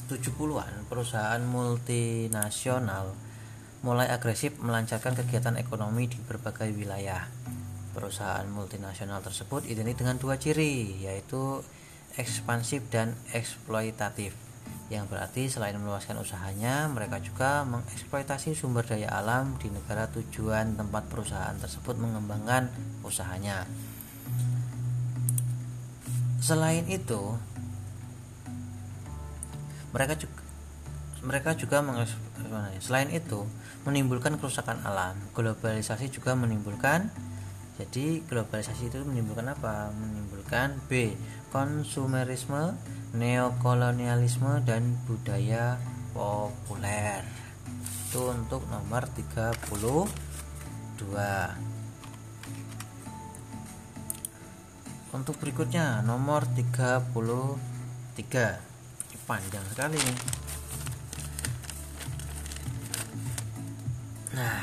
[0.06, 3.18] 70-an, perusahaan multinasional
[3.82, 7.26] mulai agresif melancarkan kegiatan ekonomi di berbagai wilayah.
[7.90, 11.66] Perusahaan multinasional tersebut identik dengan dua ciri, yaitu
[12.14, 14.38] ekspansif dan eksploitatif.
[14.86, 21.10] Yang berarti selain meluaskan usahanya, mereka juga mengeksploitasi sumber daya alam di negara tujuan tempat
[21.10, 22.70] perusahaan tersebut mengembangkan
[23.02, 23.66] usahanya.
[26.38, 27.34] Selain itu,
[29.92, 30.40] mereka juga
[31.22, 31.78] mereka juga
[32.82, 33.46] selain itu
[33.86, 35.14] menimbulkan kerusakan alam.
[35.30, 37.14] Globalisasi juga menimbulkan
[37.80, 39.88] jadi globalisasi itu menimbulkan apa?
[39.96, 41.16] Menimbulkan B
[41.48, 42.76] konsumerisme
[43.16, 45.80] neokolonialisme dan budaya
[46.12, 47.24] populer.
[48.08, 49.56] Itu untuk nomor 32
[55.12, 58.71] untuk berikutnya nomor 33
[59.32, 60.18] panjang sekali nih
[64.36, 64.60] nah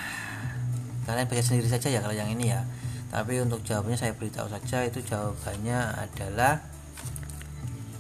[1.10, 2.62] kalian baca sendiri saja ya kalau yang ini ya
[3.10, 6.62] tapi untuk jawabannya saya beritahu saja itu jawabannya adalah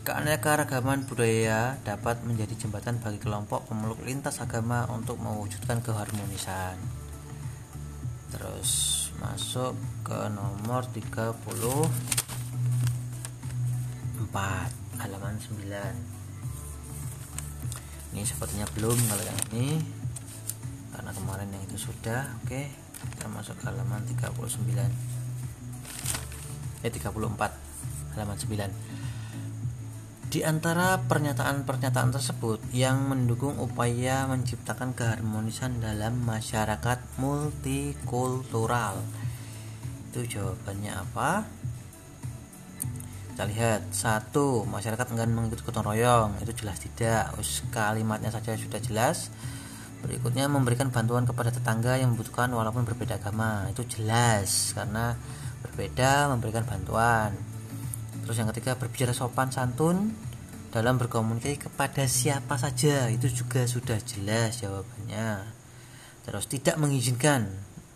[0.09, 6.73] Keanekaragaman budaya dapat menjadi jembatan bagi kelompok pemeluk lintas agama untuk mewujudkan keharmonisan.
[8.33, 8.71] Terus
[9.21, 11.37] masuk ke nomor 34
[14.97, 16.18] halaman 9.
[18.13, 19.81] Ini sepertinya belum kalau yang ini
[20.93, 22.25] karena kemarin yang itu sudah.
[22.43, 22.69] Oke,
[23.15, 24.89] kita masuk ke halaman 39.
[26.79, 28.99] Eh 34 halaman 9
[30.29, 39.01] di antara pernyataan-pernyataan tersebut yang mendukung upaya menciptakan keharmonisan dalam masyarakat multikultural.
[40.13, 41.49] Itu jawabannya apa?
[43.39, 47.31] Kita lihat satu masyarakat enggan mengikuti gotong royong itu jelas tidak.
[47.39, 49.31] Us kalimatnya saja sudah jelas.
[50.03, 55.15] Berikutnya memberikan bantuan kepada tetangga yang membutuhkan walaupun berbeda agama itu jelas karena
[55.63, 57.31] berbeda memberikan bantuan
[58.27, 60.11] Terus yang ketiga berbicara sopan santun
[60.75, 65.47] dalam berkomunikasi kepada siapa saja itu juga sudah jelas jawabannya.
[66.27, 67.47] Terus tidak mengizinkan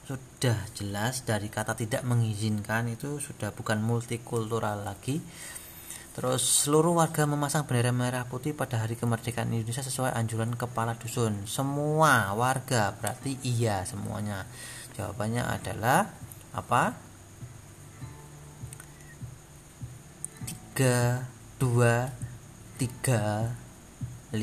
[0.03, 5.23] sudah jelas dari kata tidak mengizinkan itu sudah bukan multikultural lagi.
[6.13, 11.49] Terus seluruh warga memasang bendera merah putih pada hari kemerdekaan Indonesia sesuai anjuran kepala dusun.
[11.49, 14.45] Semua warga berarti iya semuanya.
[14.93, 16.05] Jawabannya adalah
[16.53, 16.93] apa?
[20.77, 24.37] 3 2 3 5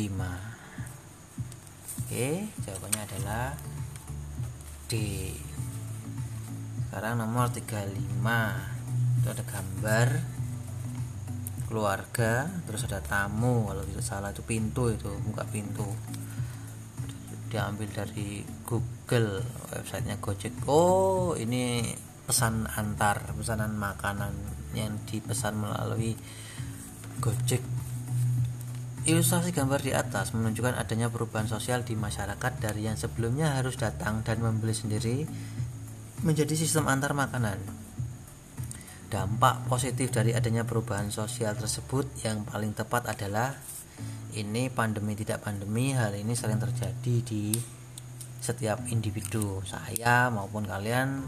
[1.99, 3.55] Oke jawabannya adalah
[4.87, 4.95] D
[6.91, 7.86] sekarang nomor 35
[9.22, 10.09] itu ada gambar
[11.70, 15.86] keluarga terus ada tamu kalau tidak salah itu pintu itu buka pintu.
[17.47, 19.38] Diambil dari Google
[19.70, 20.66] websitenya Gojek.
[20.66, 21.95] Oh ini
[22.26, 24.34] pesan antar pesanan makanan
[24.74, 26.18] yang dipesan melalui
[27.22, 27.62] Gojek.
[29.07, 34.26] Ilustrasi gambar di atas menunjukkan adanya perubahan sosial di masyarakat dari yang sebelumnya harus datang
[34.26, 35.22] dan membeli sendiri
[36.21, 37.57] menjadi sistem antar makanan.
[39.11, 43.57] Dampak positif dari adanya perubahan sosial tersebut yang paling tepat adalah
[44.39, 47.51] ini pandemi tidak pandemi hal ini sering terjadi di
[48.41, 51.27] setiap individu saya maupun kalian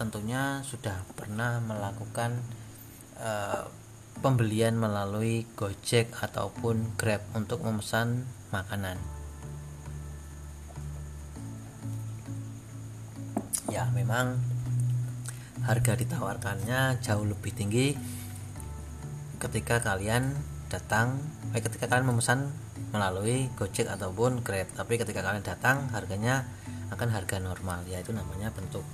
[0.00, 2.38] tentunya sudah pernah melakukan
[3.20, 3.68] uh,
[4.18, 9.17] pembelian melalui Gojek ataupun Grab untuk memesan makanan.
[13.68, 14.40] Ya, memang
[15.64, 17.92] harga ditawarkannya jauh lebih tinggi
[19.38, 20.34] ketika kalian
[20.72, 21.20] datang,
[21.52, 22.48] eh, ketika kalian memesan
[22.90, 24.68] melalui Gojek ataupun Grab.
[24.72, 26.48] Tapi ketika kalian datang, harganya
[26.88, 28.84] akan harga normal, yaitu namanya bentuk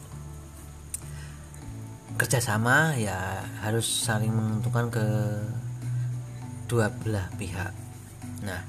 [2.15, 5.07] kerjasama ya harus saling menguntungkan ke
[6.71, 7.75] dua belah pihak.
[8.47, 8.63] Nah,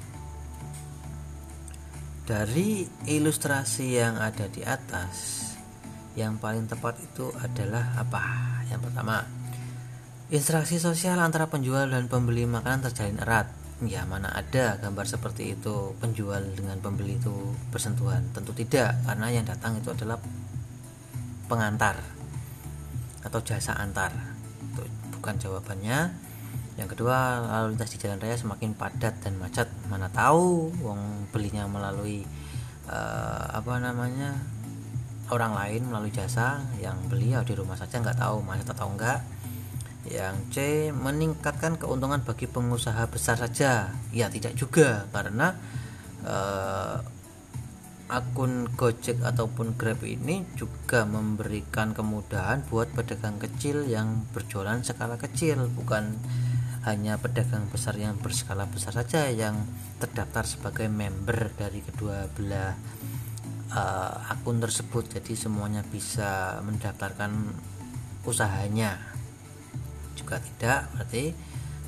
[2.26, 5.54] dari ilustrasi yang ada di atas,
[6.16, 8.24] yang paling tepat itu adalah apa?
[8.72, 9.22] Yang pertama,
[10.32, 13.52] interaksi sosial antara penjual dan pembeli makanan terjalin erat.
[13.84, 18.24] Ya, mana ada gambar seperti itu penjual dengan pembeli itu bersentuhan?
[18.32, 20.16] Tentu tidak, karena yang datang itu adalah
[21.46, 22.00] pengantar
[23.26, 24.14] atau jasa antar
[24.62, 24.82] itu
[25.18, 26.14] bukan jawabannya
[26.76, 31.64] yang kedua lalu lintas di jalan raya semakin padat dan macet mana tahu wong belinya
[31.66, 32.22] melalui
[32.86, 34.36] uh, apa namanya
[35.30, 39.20] orang lain melalui jasa yang beli ya di rumah saja nggak tahu macet atau enggak.
[40.06, 40.56] Yang C
[40.94, 43.90] meningkatkan keuntungan bagi pengusaha besar saja.
[44.14, 45.58] Ya tidak juga karena
[46.22, 47.02] uh,
[48.06, 55.66] akun Gojek ataupun Grab ini juga memberikan kemudahan buat pedagang kecil yang berjualan skala kecil
[55.74, 56.14] bukan
[56.86, 59.58] hanya pedagang besar yang berskala besar saja yang
[59.98, 62.78] terdaftar sebagai member dari kedua belah
[63.72, 67.54] uh, akun tersebut jadi semuanya bisa mendaftarkan
[68.26, 68.98] usahanya.
[70.18, 71.32] Juga tidak berarti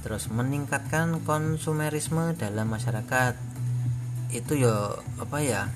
[0.02, 3.34] terus meningkatkan konsumerisme dalam masyarakat.
[4.30, 5.66] Itu ya apa ya?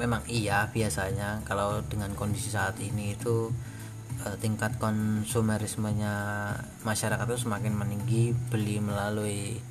[0.00, 3.52] Memang iya biasanya kalau dengan kondisi saat ini itu
[4.24, 6.14] eh, tingkat konsumerismenya
[6.82, 9.62] masyarakat itu semakin meninggi beli melalui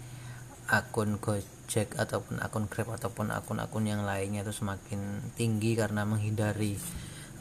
[0.70, 6.78] akun Gojek ataupun akun Grab ataupun akun-akun yang lainnya itu semakin tinggi karena menghindari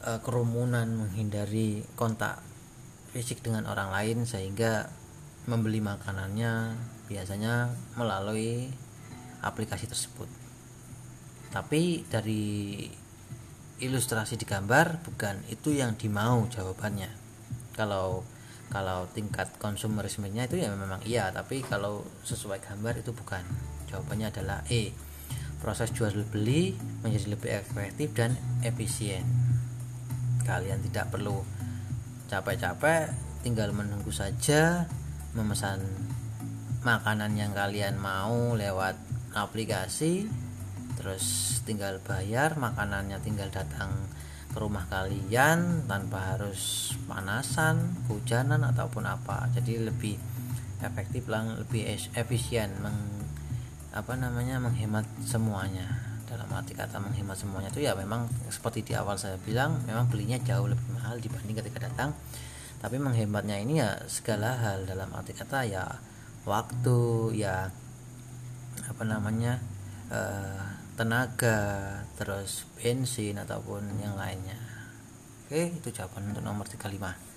[0.07, 2.41] uh, kerumunan, menghindari kontak
[3.11, 4.89] fisik dengan orang lain sehingga
[5.51, 6.79] membeli makanannya
[7.11, 8.71] biasanya melalui
[9.43, 10.29] aplikasi tersebut.
[11.51, 12.87] Tapi dari
[13.81, 17.11] ilustrasi di gambar bukan itu yang dimau jawabannya.
[17.75, 18.23] Kalau
[18.71, 23.43] kalau tingkat konsumerismenya itu ya memang iya tapi kalau sesuai gambar itu bukan.
[23.91, 24.95] Jawabannya adalah E
[25.61, 26.73] proses jual beli
[27.05, 29.27] menjadi lebih efektif dan efisien.
[30.47, 31.43] Kalian tidak perlu
[32.31, 33.11] capek-capek
[33.43, 34.87] tinggal menunggu saja
[35.35, 35.83] memesan
[36.87, 38.97] makanan yang kalian mau lewat
[39.37, 40.31] aplikasi
[40.97, 43.93] terus tinggal bayar makanannya tinggal datang
[44.51, 49.47] ke rumah kalian tanpa harus panasan hujanan ataupun apa.
[49.55, 50.19] Jadi lebih
[50.83, 51.87] efektif lang lebih
[52.19, 52.99] efisien meng,
[53.95, 55.87] apa namanya menghemat semuanya.
[56.27, 60.39] Dalam arti kata menghemat semuanya itu ya memang seperti di awal saya bilang memang belinya
[60.39, 62.15] jauh lebih mahal dibanding ketika datang.
[62.81, 64.87] Tapi menghematnya ini ya segala hal.
[64.87, 65.85] Dalam arti kata ya
[66.43, 66.99] waktu
[67.39, 67.69] ya
[68.89, 69.61] apa namanya
[70.11, 74.61] uh, tenaga terus bensin ataupun yang lainnya.
[75.49, 77.31] Oke itu jawaban untuk nomor 35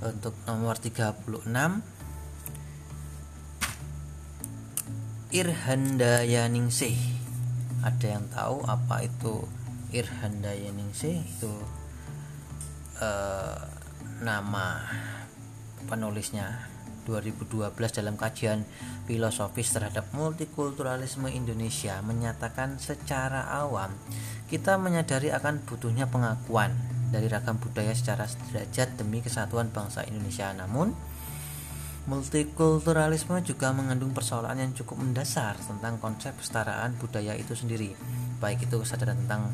[0.00, 1.50] untuk nomor 36
[5.34, 6.96] Irhandayaningsih
[7.82, 9.50] ada yang tahu apa itu
[9.90, 11.52] Irhandayaningsih itu
[13.02, 13.58] uh,
[14.22, 14.78] nama
[15.90, 16.69] penulisnya
[17.10, 18.62] 2012 dalam kajian
[19.10, 23.90] filosofis terhadap multikulturalisme Indonesia menyatakan secara awam
[24.46, 26.70] kita menyadari akan butuhnya pengakuan
[27.10, 30.54] dari ragam budaya secara sederajat demi kesatuan bangsa Indonesia.
[30.54, 30.94] Namun
[32.06, 37.92] multikulturalisme juga mengandung persoalan yang cukup mendasar tentang konsep kesetaraan budaya itu sendiri
[38.40, 39.52] baik itu kesadaran tentang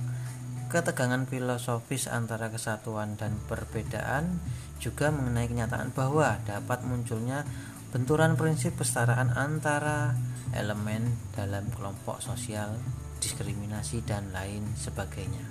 [0.67, 4.43] ketegangan filosofis antara kesatuan dan perbedaan
[4.83, 7.47] juga mengenai kenyataan bahwa dapat munculnya
[7.95, 10.13] benturan prinsip kesetaraan antara
[10.53, 12.77] elemen dalam kelompok sosial,
[13.23, 15.49] diskriminasi, dan lain sebagainya.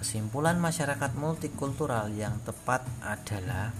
[0.00, 3.72] Kesimpulan masyarakat multikultural yang tepat adalah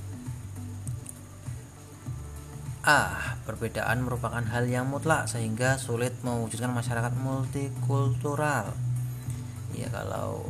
[2.87, 3.35] A.
[3.43, 8.86] Perbedaan merupakan hal yang mutlak sehingga sulit mewujudkan masyarakat multikultural.
[9.75, 10.47] Ya kalau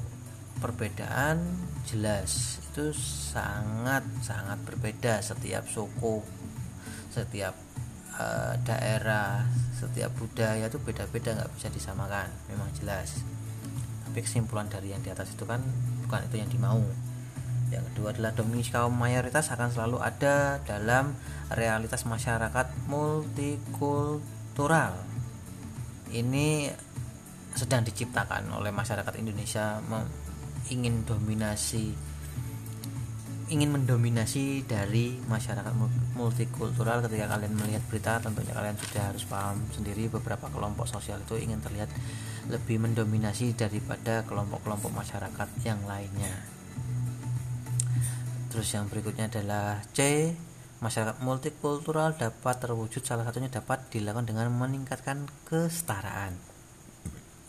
[0.61, 1.41] perbedaan
[1.89, 2.93] jelas itu
[3.33, 6.25] sangat sangat berbeda setiap suku
[7.12, 7.53] setiap
[8.21, 13.25] uh, daerah setiap budaya itu beda-beda nggak bisa disamakan memang jelas.
[14.05, 15.64] Tapi kesimpulan dari yang di atas itu kan
[16.05, 16.85] bukan itu yang dimau.
[17.73, 21.14] Yang kedua adalah dominasi kaum mayoritas akan selalu ada dalam
[21.53, 24.93] realitas masyarakat multikultural.
[26.12, 26.71] Ini
[27.57, 29.81] sedang diciptakan oleh masyarakat Indonesia
[30.69, 31.97] ingin dominasi
[33.47, 35.71] ingin mendominasi dari masyarakat
[36.19, 36.99] multikultural.
[37.07, 41.63] Ketika kalian melihat berita tentunya kalian sudah harus paham sendiri beberapa kelompok sosial itu ingin
[41.63, 41.87] terlihat
[42.51, 46.35] lebih mendominasi daripada kelompok-kelompok masyarakat yang lainnya.
[48.51, 50.33] Terus yang berikutnya adalah C
[50.83, 56.56] masyarakat multikultural dapat terwujud salah satunya dapat dilakukan dengan meningkatkan kesetaraan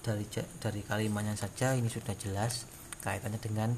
[0.08, 0.24] dari
[0.64, 2.64] dari kalimatnya saja ini sudah jelas
[3.04, 3.76] kaitannya dengan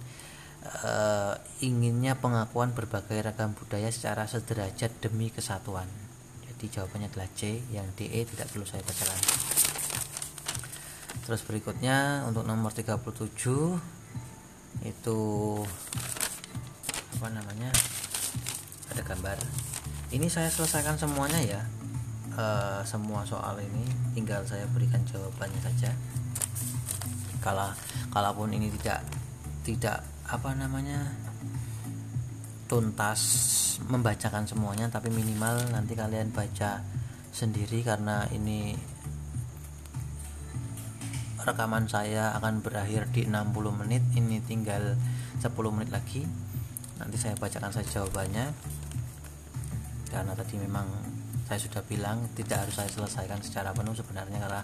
[0.86, 5.88] uh, inginnya pengakuan berbagai ragam budaya secara sederajat demi kesatuan.
[6.46, 9.20] Jadi jawabannya adalah C, yang DE tidak perlu saya bacakan.
[11.24, 12.90] Terus berikutnya untuk nomor 37
[14.84, 15.20] itu
[17.20, 17.70] apa namanya?
[18.90, 19.38] Ada gambar.
[20.10, 21.62] Ini saya selesaikan semuanya ya.
[22.40, 23.84] Uh, semua soal ini
[24.16, 25.92] tinggal saya berikan jawabannya saja.
[27.40, 27.72] Kalau
[28.12, 29.04] kalaupun ini tidak
[29.64, 31.10] tidak apa namanya
[32.70, 33.22] tuntas
[33.90, 36.86] membacakan semuanya tapi minimal nanti kalian baca
[37.34, 38.78] sendiri karena ini
[41.50, 45.00] rekaman saya akan berakhir di 60 menit ini tinggal
[45.40, 46.28] 10 menit lagi.
[47.00, 48.52] Nanti saya bacakan saja jawabannya.
[50.12, 50.86] Karena tadi memang
[51.48, 54.62] saya sudah bilang tidak harus saya selesaikan secara penuh sebenarnya karena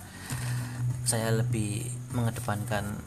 [1.06, 1.86] saya lebih
[2.18, 2.98] mengedepankan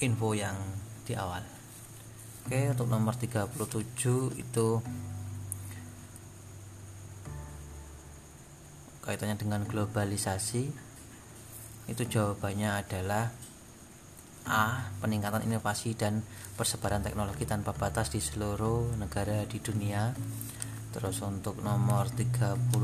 [0.00, 0.56] info yang
[1.04, 1.44] di awal
[2.48, 3.52] oke untuk nomor 37
[4.40, 4.68] itu
[9.04, 10.72] kaitannya dengan globalisasi
[11.90, 13.28] itu jawabannya adalah
[14.48, 14.88] A.
[15.04, 16.24] Peningkatan inovasi dan
[16.56, 20.16] persebaran teknologi tanpa batas di seluruh negara di dunia
[20.90, 22.74] Terus untuk nomor 38,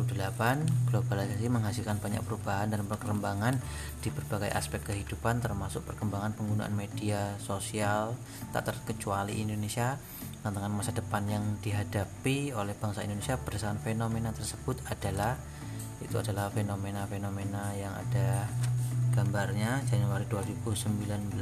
[0.86, 3.58] globalisasi menghasilkan banyak perubahan dan perkembangan
[3.98, 8.14] di berbagai aspek kehidupan termasuk perkembangan penggunaan media sosial
[8.54, 9.98] tak terkecuali Indonesia.
[10.46, 15.34] Tantangan masa depan yang dihadapi oleh bangsa Indonesia berdasarkan fenomena tersebut adalah
[15.98, 18.46] itu adalah fenomena-fenomena yang ada
[19.18, 21.34] gambarnya Januari 2019.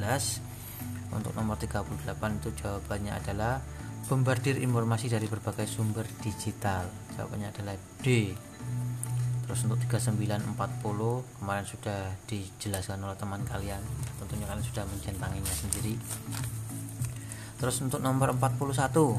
[1.12, 3.60] Untuk nomor 38 itu jawabannya adalah
[4.04, 6.84] bombardir informasi dari berbagai sumber digital.
[7.16, 8.36] Jawabannya adalah D.
[9.44, 13.80] Terus untuk 3940 kemarin sudah dijelaskan oleh teman kalian.
[14.20, 15.96] Tentunya kalian sudah mencentanginya sendiri.
[17.56, 19.16] Terus untuk nomor 41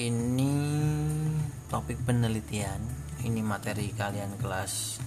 [0.00, 0.52] ini
[1.68, 2.80] topik penelitian.
[3.24, 5.00] Ini materi kalian kelas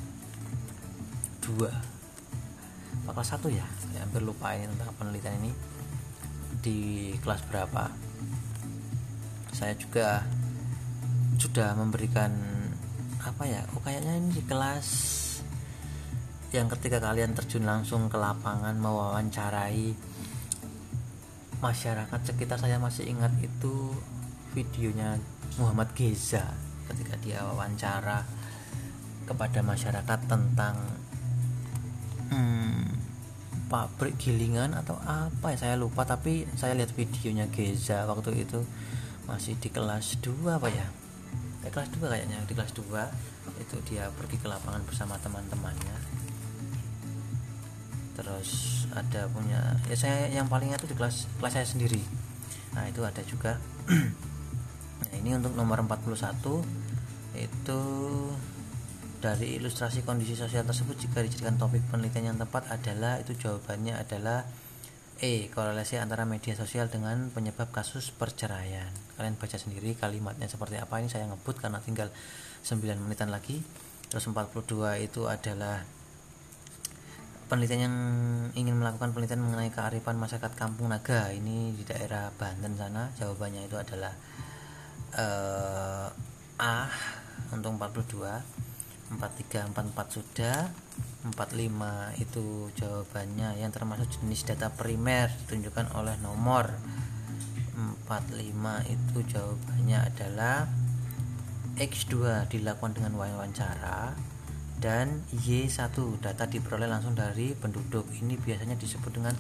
[1.45, 3.65] 2 kelas 1 ya?
[3.65, 5.76] Saya hampir lupa ini tentang penelitian ini
[6.62, 7.89] di kelas berapa.
[9.53, 10.22] Saya juga
[11.38, 12.34] sudah memberikan
[13.22, 14.88] apa ya oh kayaknya ini di kelas
[16.55, 19.93] yang ketika kalian terjun langsung ke lapangan mewawancarai
[21.60, 23.93] masyarakat sekitar saya masih ingat itu
[24.55, 25.22] videonya
[25.62, 26.45] Muhammad Geza
[26.89, 28.24] ketika dia wawancara
[29.28, 30.76] kepada masyarakat tentang
[32.32, 32.96] hmm,
[33.68, 35.57] pabrik gilingan atau apa ya?
[35.59, 38.63] Saya lupa tapi saya lihat videonya Geza waktu itu.
[39.28, 40.88] Masih di kelas 2 apa ya?
[41.68, 42.84] Eh, kelas 2 kayaknya di kelas 2
[43.59, 45.97] itu dia pergi ke lapangan bersama teman-temannya.
[48.15, 52.01] Terus ada punya ya saya yang paling itu di kelas kelas saya sendiri.
[52.74, 53.59] Nah itu ada juga.
[54.97, 56.18] Nah ini untuk nomor 41
[57.38, 57.82] itu
[59.18, 64.45] dari ilustrasi kondisi sosial tersebut jika dijadikan topik penelitian yang tepat adalah itu jawabannya adalah
[65.18, 65.49] E.
[65.49, 68.93] Korelasi antara media sosial dengan penyebab kasus perceraian.
[69.18, 72.13] Kalian baca sendiri kalimatnya seperti apa ini saya ngebut karena tinggal
[72.61, 73.65] 9 menitan lagi.
[74.13, 75.82] Terus 42 itu adalah
[77.49, 77.97] penelitian yang
[78.53, 81.34] ingin melakukan penelitian mengenai kearifan masyarakat Kampung Naga.
[81.34, 83.09] Ini di daerah Banten sana.
[83.18, 84.13] Jawabannya itu adalah
[85.18, 86.13] uh,
[86.61, 86.86] A
[87.57, 88.57] untuk 42
[89.08, 90.68] 43 44 sudah
[91.32, 92.45] 45 itu
[92.76, 93.60] jawabannya.
[93.60, 96.76] Yang termasuk jenis data primer ditunjukkan oleh nomor.
[97.78, 100.66] 45 itu jawabannya adalah
[101.78, 104.18] X2 dilakukan dengan wawancara
[104.78, 108.10] dan Y1 data diperoleh langsung dari penduduk.
[108.14, 109.36] Ini biasanya disebut dengan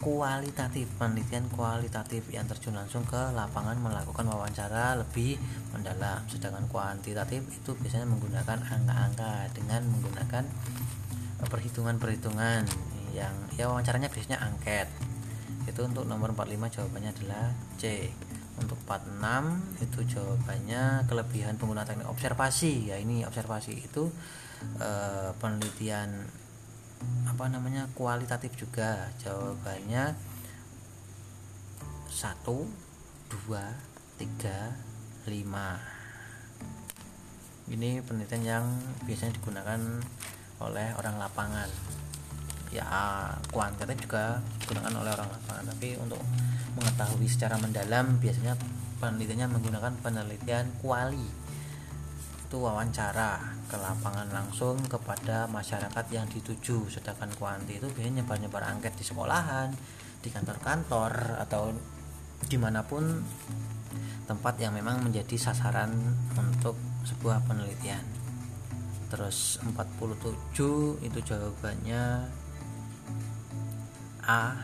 [0.00, 5.36] kualitatif penelitian kualitatif yang terjun langsung ke lapangan melakukan wawancara lebih
[5.76, 6.24] mendalam.
[6.24, 10.44] Sedangkan kuantitatif itu biasanya menggunakan angka-angka dengan menggunakan
[11.44, 12.64] perhitungan-perhitungan
[13.12, 14.88] yang ya wawancaranya biasanya angket.
[15.68, 18.08] Itu untuk nomor 45 jawabannya adalah C.
[18.56, 22.88] Untuk 46 itu jawabannya kelebihan penggunaan teknik observasi.
[22.88, 24.08] Ya ini observasi itu
[24.80, 26.39] eh, penelitian
[27.24, 29.08] apa namanya kualitatif juga.
[29.22, 30.12] Jawabannya
[32.10, 32.68] satu
[33.30, 33.64] dua
[34.20, 34.76] tiga
[35.24, 35.80] lima.
[37.70, 38.66] Ini penelitian yang
[39.06, 39.80] biasanya digunakan
[40.60, 41.70] oleh orang lapangan.
[42.70, 42.84] Ya
[43.50, 45.64] kuantitatif juga digunakan oleh orang lapangan.
[45.72, 46.20] Tapi untuk
[46.76, 48.54] mengetahui secara mendalam biasanya
[49.00, 51.39] penelitiannya menggunakan penelitian kuali
[52.50, 53.38] itu wawancara
[53.70, 56.90] ke lapangan langsung kepada masyarakat yang dituju.
[56.90, 59.70] Sedangkan kuanti itu biasanya nyebar-nyebar angket di sekolahan
[60.18, 61.70] di kantor-kantor atau
[62.50, 63.22] di mana pun
[64.26, 65.94] tempat yang memang menjadi sasaran
[66.34, 66.74] untuk
[67.06, 68.02] sebuah penelitian.
[69.14, 72.34] Terus 47 itu jawabannya
[74.26, 74.58] A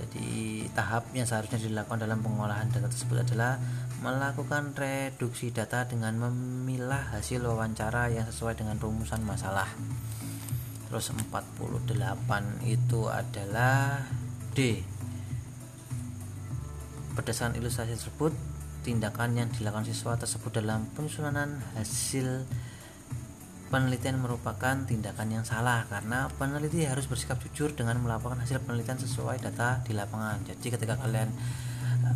[0.00, 3.60] jadi tahap yang seharusnya dilakukan dalam pengolahan data tersebut adalah
[4.00, 9.68] melakukan reduksi data dengan memilah hasil wawancara yang sesuai dengan rumusan masalah.
[10.88, 11.86] Terus 48
[12.66, 14.02] itu adalah
[14.56, 14.82] D.
[17.14, 18.32] Berdasarkan ilustrasi tersebut
[18.80, 22.48] tindakan yang dilakukan siswa tersebut dalam penyusunan hasil
[23.70, 29.38] penelitian merupakan tindakan yang salah karena peneliti harus bersikap jujur dengan melaporkan hasil penelitian sesuai
[29.38, 30.42] data di lapangan.
[30.42, 31.30] Jadi ketika kalian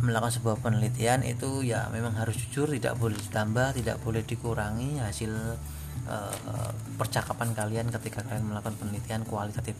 [0.03, 5.31] melakukan sebuah penelitian itu ya memang harus jujur, tidak boleh ditambah, tidak boleh dikurangi hasil
[6.11, 9.79] uh, percakapan kalian ketika kalian melakukan penelitian kualitatif.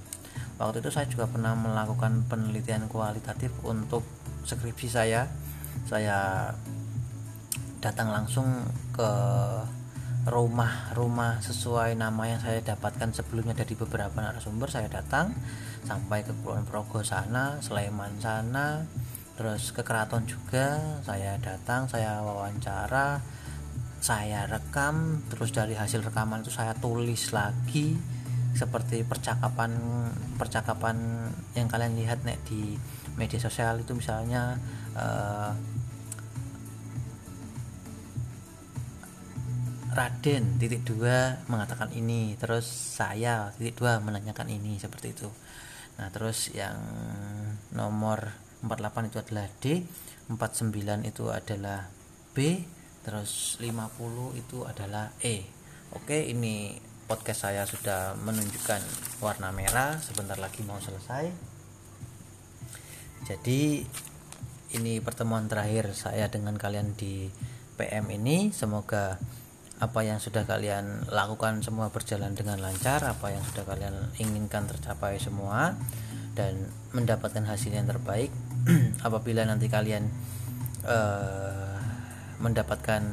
[0.56, 4.08] Waktu itu saya juga pernah melakukan penelitian kualitatif untuk
[4.48, 5.28] skripsi saya.
[5.84, 6.48] Saya
[7.84, 8.48] datang langsung
[8.96, 9.10] ke
[10.26, 15.38] rumah-rumah sesuai nama yang saya dapatkan sebelumnya dari beberapa narasumber saya datang
[15.86, 18.90] sampai ke Kulon Progo sana, Sleman sana,
[19.38, 23.22] terus ke Keraton juga saya datang, saya wawancara,
[24.02, 27.94] saya rekam, terus dari hasil rekaman itu saya tulis lagi
[28.56, 29.78] seperti percakapan
[30.40, 32.80] percakapan yang kalian lihat nek di
[33.20, 34.56] media sosial itu misalnya
[34.96, 35.52] uh,
[39.96, 45.32] Raden titik dua mengatakan ini terus saya titik dua menanyakan ini seperti itu.
[45.96, 46.76] Nah terus yang
[47.72, 49.88] nomor 48 itu adalah D
[50.28, 51.88] 49 itu adalah
[52.36, 52.60] B
[53.08, 55.48] terus 50 itu adalah E.
[55.96, 56.76] Oke ini
[57.08, 58.84] podcast saya sudah menunjukkan
[59.24, 61.32] warna merah sebentar lagi mau selesai.
[63.24, 63.80] Jadi
[64.76, 67.32] ini pertemuan terakhir saya dengan kalian di
[67.80, 68.52] PM ini.
[68.52, 69.16] Semoga
[69.76, 75.20] apa yang sudah kalian lakukan semua berjalan dengan lancar apa yang sudah kalian inginkan tercapai
[75.20, 75.76] semua
[76.32, 78.32] dan mendapatkan hasil yang terbaik
[79.08, 80.08] apabila nanti kalian
[80.88, 81.76] uh,
[82.40, 83.04] mendapatkan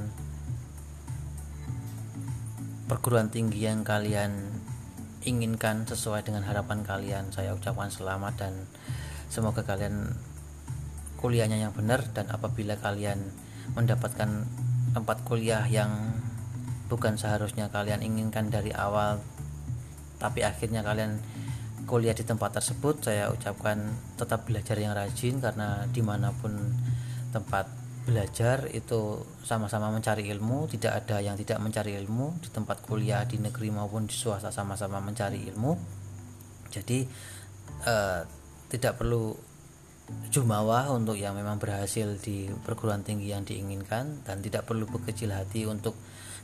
[2.87, 4.63] perguruan tinggi yang kalian
[5.23, 8.55] inginkan sesuai dengan harapan kalian saya ucapkan selamat dan
[9.31, 10.15] semoga kalian
[11.19, 13.31] kuliahnya yang benar dan apabila kalian
[13.79, 14.47] mendapatkan
[14.93, 15.91] tempat kuliah yang
[16.93, 19.17] bukan seharusnya kalian inginkan dari awal
[20.21, 21.17] tapi akhirnya kalian
[21.89, 26.53] kuliah di tempat tersebut saya ucapkan tetap belajar yang rajin karena di mana pun
[27.33, 27.67] tempat
[28.03, 33.41] belajar itu sama-sama mencari ilmu tidak ada yang tidak mencari ilmu di tempat kuliah di
[33.41, 35.73] negeri maupun di swasta sama-sama mencari ilmu.
[36.71, 37.07] Jadi
[37.87, 38.21] eh,
[38.69, 39.33] tidak perlu
[40.29, 45.65] jumawa untuk yang memang berhasil di perguruan tinggi yang diinginkan dan tidak perlu berkecil hati
[45.65, 45.95] untuk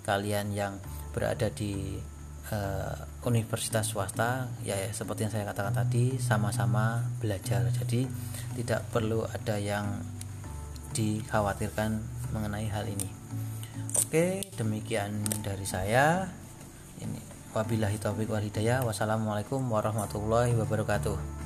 [0.08, 0.80] kalian yang
[1.12, 2.00] berada di
[2.48, 2.96] uh,
[3.28, 7.68] universitas swasta ya seperti yang saya katakan tadi sama-sama belajar.
[7.68, 8.08] Jadi
[8.56, 10.00] tidak perlu ada yang
[10.96, 12.00] dikhawatirkan
[12.32, 13.08] mengenai hal ini.
[14.00, 16.24] Oke demikian dari saya.
[16.98, 17.20] Ini
[17.52, 18.80] wabillahi taufiq wal hidayah.
[18.88, 21.37] Wassalamualaikum warahmatullahi wabarakatuh